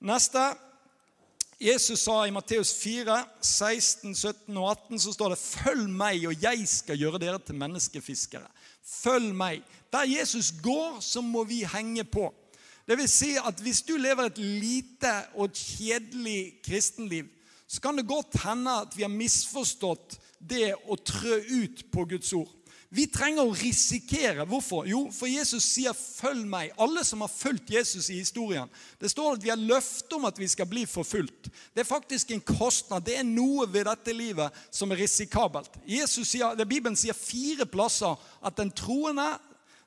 [0.03, 0.53] Neste.
[1.63, 6.41] Jesus sa i Matteus 4, 16, 17 og 18 så står det 'Følg meg, og
[6.43, 8.51] jeg skal gjøre dere til menneskefiskere'.
[8.83, 9.61] Følg meg.
[9.93, 12.33] Der Jesus går, så må vi henge på.
[12.87, 17.29] Det vil si at hvis du lever et lite og kjedelig kristenliv,
[17.73, 22.29] så kan det godt hende at vi har misforstått det å trø ut på Guds
[22.37, 22.51] ord.
[22.93, 24.45] Vi trenger å risikere.
[24.45, 24.85] Hvorfor?
[24.85, 26.75] Jo, for Jesus sier 'følg meg'.
[26.77, 28.69] Alle som har fulgt Jesus i historien.
[29.01, 31.49] Det står at vi har løfte om at vi skal bli forfulgt.
[31.73, 33.03] Det er faktisk en kostnad.
[33.05, 35.71] Det er noe ved dette livet som er risikabelt.
[36.05, 39.39] Sier, Bibelen sier fire plasser at den troende,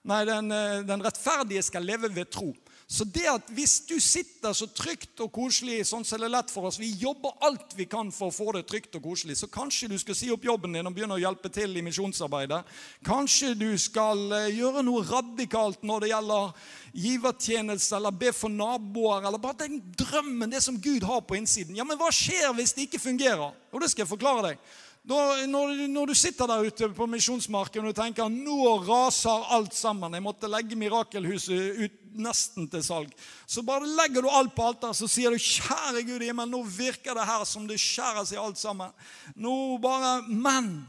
[0.03, 2.53] nei, den, eh, den rettferdige skal leve ved tro.
[2.87, 6.53] Så det at hvis du sitter så trygt og koselig, sånn som det er lett
[6.55, 9.35] for oss Vi jobber alt vi kan for å få det trygt og koselig.
[9.41, 12.63] Så kanskje du skal si opp jobben din og begynne å hjelpe til i misjonsarbeidet.
[13.07, 19.27] Kanskje du skal eh, gjøre noe radikalt når det gjelder givertjeneste, eller be for naboer,
[19.27, 21.75] eller bare den drømmen, det som Gud har på innsiden.
[21.77, 23.51] Ja, Men hva skjer hvis det ikke fungerer?
[23.75, 24.63] Og det skal jeg forklare deg.
[25.07, 25.45] Når,
[25.87, 30.51] når, du sitter der ute på misjonsmarken og tenker nå raser alt sammen Jeg måtte
[30.51, 33.11] legge Mirakelhuset ut nesten til salg.
[33.47, 36.63] Så bare legger du alt på alteret så sier du, 'Kjære Gud i himmelen, nå
[36.65, 38.95] virker det her som det skjærer seg alt sammen.'
[39.37, 40.89] Nå bare, Men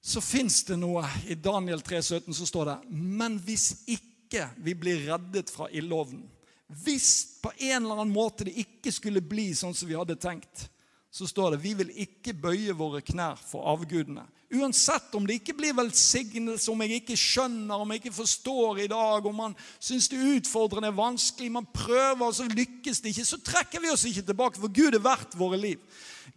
[0.00, 1.04] så fins det noe.
[1.26, 6.28] I Daniel 3,17 så står det, 'Men hvis ikke vi blir reddet fra ildovnen'
[6.70, 10.68] Hvis på en eller annen måte det ikke skulle bli sånn som vi hadde tenkt,
[11.10, 14.22] så står det vi vil ikke bøye våre knær for avgudene.
[14.50, 18.88] Uansett om det ikke blir velsignelse, om jeg ikke skjønner, om jeg ikke forstår i
[18.90, 23.26] dag, om man syns det er utfordrende, vanskelig, man prøver, og så lykkes det ikke,
[23.28, 25.78] så trekker vi oss ikke tilbake, for Gud er verdt våre liv.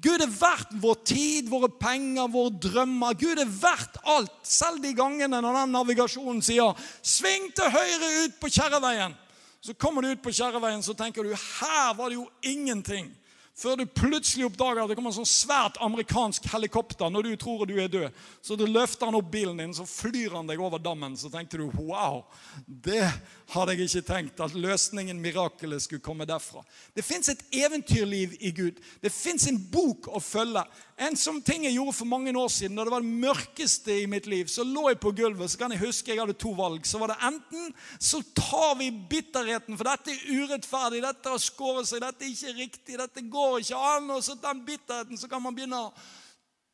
[0.03, 3.17] Gud er verdt vår tid, våre penger, våre drømmer.
[3.17, 4.33] Gud er verdt alt.
[4.45, 9.15] Selv de gangene når den navigasjonen sier 'sving til høyre ut på Kjerreveien',
[9.61, 13.13] så kommer du ut på Kjerreveien, så tenker du 'her var det jo ingenting'
[13.55, 17.65] før du plutselig oppdager at det kommer en sånn svært amerikansk helikopter når du tror
[17.69, 18.23] du er død.
[18.41, 21.17] Så du løfter han opp bilen din, så flyr han deg over dammen.
[21.19, 22.23] Så tenkte du wow,
[22.65, 23.05] det
[23.53, 24.41] hadde jeg ikke tenkt.
[24.41, 26.63] At løsningen, mirakelet, skulle komme derfra.
[26.97, 28.81] Det fins et eventyrliv i Gud.
[29.03, 30.65] Det fins en bok å følge.
[31.01, 34.09] En sånn ting jeg gjorde for mange år siden, da det var det mørkeste i
[34.09, 35.49] mitt liv, så lå jeg på gulvet.
[35.49, 36.85] Så kan jeg huske jeg hadde to valg.
[36.85, 41.89] Så var det enten så tar vi bitterheten, for dette er urettferdig, dette har skåret
[41.89, 44.11] seg, dette er ikke riktig, dette går ikke an.
[44.13, 45.89] Og så den bitterheten, så kan man begynne å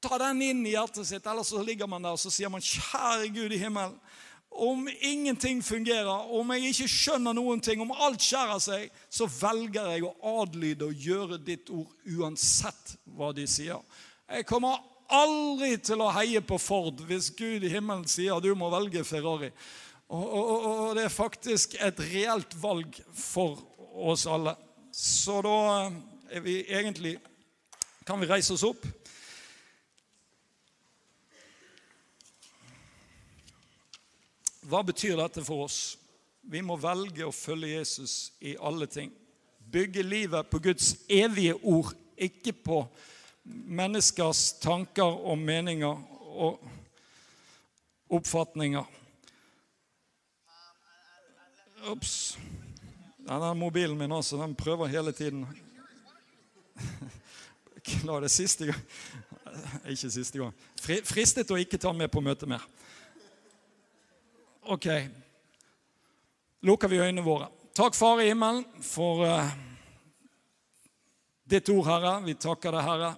[0.04, 1.24] ta den inn i hjertet sitt.
[1.24, 3.96] Eller så ligger man der og så sier man, kjære Gud i himmelen.
[4.50, 9.94] Om ingenting fungerer, om jeg ikke skjønner noen ting, om alt skjærer seg, så velger
[9.94, 13.80] jeg å adlyde og gjøre ditt ord uansett hva de sier.
[14.30, 14.78] Jeg kommer
[15.10, 19.50] aldri til å heie på Ford hvis Gud i himmelen sier du må velge Ferrari.
[20.10, 23.58] Og, og, og, det er faktisk et reelt valg for
[24.10, 24.54] oss alle.
[24.94, 25.58] Så da
[26.30, 27.18] er vi egentlig
[28.06, 28.86] Kan vi reise oss opp?
[34.66, 35.78] Hva betyr dette for oss?
[36.42, 39.14] Vi må velge å følge Jesus i alle ting.
[39.62, 42.82] Bygge livet på Guds evige ord, ikke på
[43.50, 46.02] menneskers tanker og meninger
[46.40, 46.60] og
[48.10, 48.86] oppfatninger.
[51.90, 52.38] Ops.
[53.30, 55.46] Denne mobilen min også, den prøver hele tiden.
[57.90, 58.82] Klar det siste gang.
[59.92, 60.54] Ikke siste gang.
[60.80, 62.64] Fristet å ikke ta med på møtet mer.
[64.70, 64.88] Ok.
[66.66, 67.50] Lukker vi øynene våre.
[67.74, 69.52] Takk, Far i himmelen, for uh,
[71.48, 72.14] ditt ord, Herre.
[72.26, 73.14] Vi takker deg, Herre.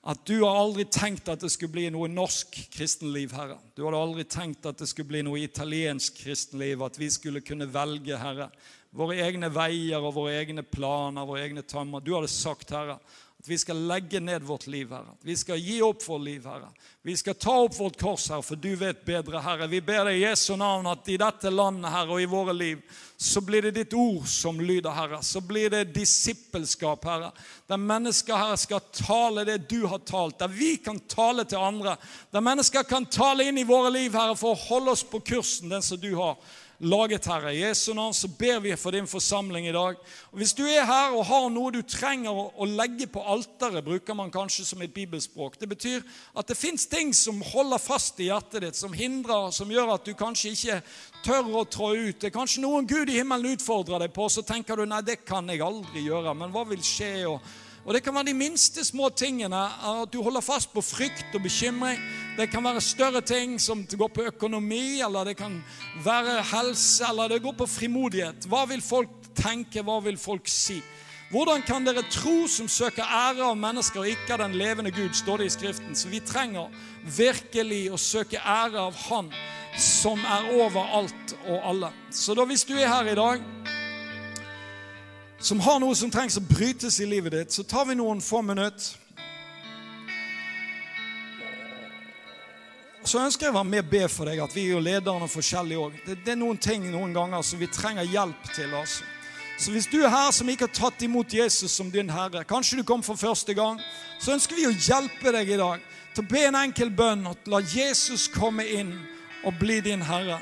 [0.00, 3.58] At du har aldri tenkt at det skulle bli noe norsk kristenliv, Herre.
[3.76, 7.68] Du hadde aldri tenkt at det skulle bli noe italiensk kristenliv, at vi skulle kunne
[7.68, 8.48] velge, Herre,
[8.96, 12.00] våre egne veier og våre egne planer, våre egne tammer.
[12.00, 12.96] Du hadde sagt, Herre,
[13.40, 15.14] at vi skal legge ned vårt liv, Herre.
[15.24, 16.66] Vi skal gi opp vårt liv, Herre.
[17.02, 19.68] Vi skal ta opp vårt kors, Herre, for du vet bedre, Herre.
[19.72, 22.82] Vi ber deg i Jesu navn at i dette landet, Herre, og i våre liv,
[23.16, 25.22] så blir det ditt ord som lyder, Herre.
[25.24, 27.32] Så blir det disippelskap, Herre.
[27.64, 30.36] Der mennesker, Herre, skal tale det du har talt.
[30.42, 31.96] Der vi kan tale til andre.
[32.36, 35.72] Der mennesker kan tale inn i våre liv, Herre, for å holde oss på kursen,
[35.72, 36.36] den som du har
[36.80, 37.52] laget, Herre.
[37.54, 39.96] I Jesu navn så ber vi for din forsamling i dag.
[40.32, 44.16] Og Hvis du er her og har noe du trenger å, legge på alteret, bruker
[44.16, 45.58] man kanskje som et bibelspråk.
[45.60, 46.02] Det betyr
[46.36, 50.04] at det fins ting som holder fast i hjertet ditt, som hindrer, som gjør at
[50.08, 50.80] du kanskje ikke
[51.24, 52.20] tør å trå ut.
[52.20, 55.20] Det er kanskje noen Gud i himmelen utfordrer deg på, så tenker du nei, det
[55.24, 56.34] kan jeg aldri gjøre.
[56.34, 57.10] Men hva vil skje?
[57.28, 57.40] og
[57.84, 59.56] og Det kan være de minste små tingene.
[59.56, 61.98] At du holder fast på frykt og bekymring.
[62.36, 65.64] Det kan være større ting som går på økonomi, eller det kan
[66.04, 68.46] være helse, eller det går på frimodighet.
[68.46, 69.82] Hva vil folk tenke?
[69.82, 70.82] Hva vil folk si?
[71.30, 75.14] Hvordan kan dere tro som søker ære av mennesker og ikke av den levende Gud,
[75.14, 75.94] står det i Skriften.
[75.94, 76.72] Så vi trenger
[77.16, 79.30] virkelig å søke ære av Han
[79.78, 81.92] som er over alt og alle.
[82.10, 83.46] Så da hvis du er her i dag
[85.40, 88.42] som har noe som trengs å brytes i livet ditt, så tar vi noen få
[88.44, 88.96] minutter.
[93.04, 95.28] Så ønsker jeg å være med og be for deg at vi er jo lederne
[95.32, 95.94] forskjellige òg.
[96.04, 98.74] Det, det, er noen ting noen ganger som vi trenger hjelp til.
[98.76, 99.06] altså.
[99.60, 102.80] Så hvis du er her som ikke har tatt imot Jesus som din herre, kanskje
[102.80, 103.80] du kom for første gang,
[104.20, 105.80] så ønsker vi å hjelpe deg i dag
[106.14, 108.92] til å be en enkel bønn og la Jesus komme inn
[109.48, 110.36] og bli din herre.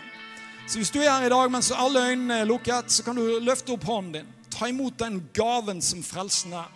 [0.67, 3.39] Så hvis du er her i dag mens alle øynene er lukket, så kan du
[3.39, 4.35] løfte opp hånden din.
[4.51, 6.69] Ta imot den gaven som frelsen er.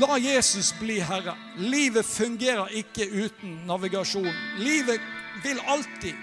[0.00, 1.34] La Jesus bli herre.
[1.58, 4.30] Livet fungerer ikke uten navigasjon.
[4.58, 5.00] Livet
[5.44, 6.14] vil alltid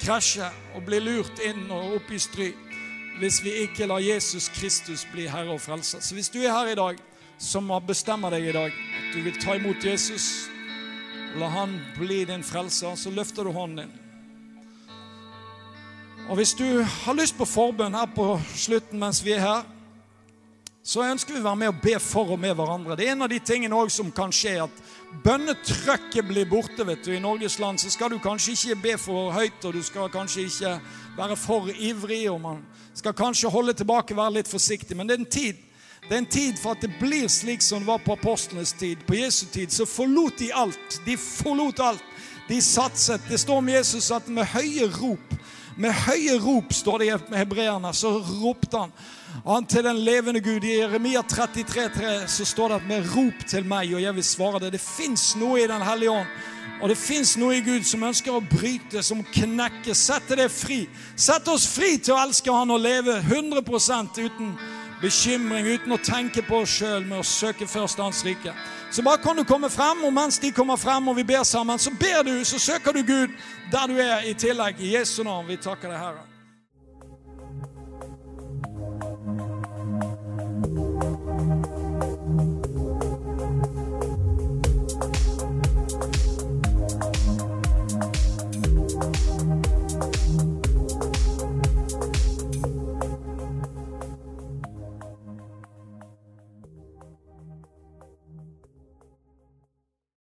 [0.00, 2.50] krasje og bli lurt inn og opp i stry
[3.20, 6.00] hvis vi ikke lar Jesus Kristus bli herre og frelser.
[6.00, 7.00] Så hvis du er her i dag
[7.40, 10.46] som har bestemme deg i dag at du vil ta imot Jesus,
[11.36, 13.92] la han bli din frelser, så løfter du hånden din.
[16.30, 19.68] Og hvis du har lyst på forbønn her på slutten mens vi er her,
[20.82, 22.96] så ønsker vi å være med og be for og med hverandre.
[22.96, 24.78] Det er en av de tingene også som kan skje, at
[25.24, 26.86] bønnetrøkket blir borte.
[26.86, 27.12] vet du.
[27.12, 30.46] I Norges land så skal du kanskje ikke be for høyt, og du skal kanskje
[30.48, 30.76] ikke
[31.18, 32.62] være for ivrig, og man
[32.94, 34.96] skal kanskje holde tilbake, være litt forsiktig.
[34.96, 35.66] Men det er en tid
[36.00, 39.02] det er en tid for at det blir slik som det var på apostlenes tid.
[39.06, 40.96] På Jesu tid så forlot de alt.
[41.04, 42.02] De forlot alt.
[42.48, 43.20] De satset.
[43.28, 45.36] Det står om Jesus at med høye rop
[45.80, 48.92] med høye rop, står det i hebreerne, så ropte han.
[49.44, 50.64] Han til den levende Gud.
[50.64, 54.60] I Jeremia 33,3 så står det at med rop til meg, og jeg vil svare
[54.60, 54.72] det.
[54.72, 56.34] Det fins noe i Den hellige ånd.
[56.80, 59.96] Og det fins noe i Gud som ønsker å bryte, som knekker.
[59.96, 60.86] Sette det fri.
[61.16, 64.54] Sett oss fri til å elske Han og leve 100% uten
[65.00, 68.54] bekymring, uten å tenke på oss sjøl med å søke først Hans rike.
[68.90, 71.78] Så bare kan du komme frem, og mens de kommer frem og vi ber sammen,
[71.78, 73.36] så ber du, så søker du Gud
[73.72, 74.80] der du er i tillegg.
[74.80, 75.48] I Jesu navn.
[75.48, 76.29] Vi takker deg, Herre.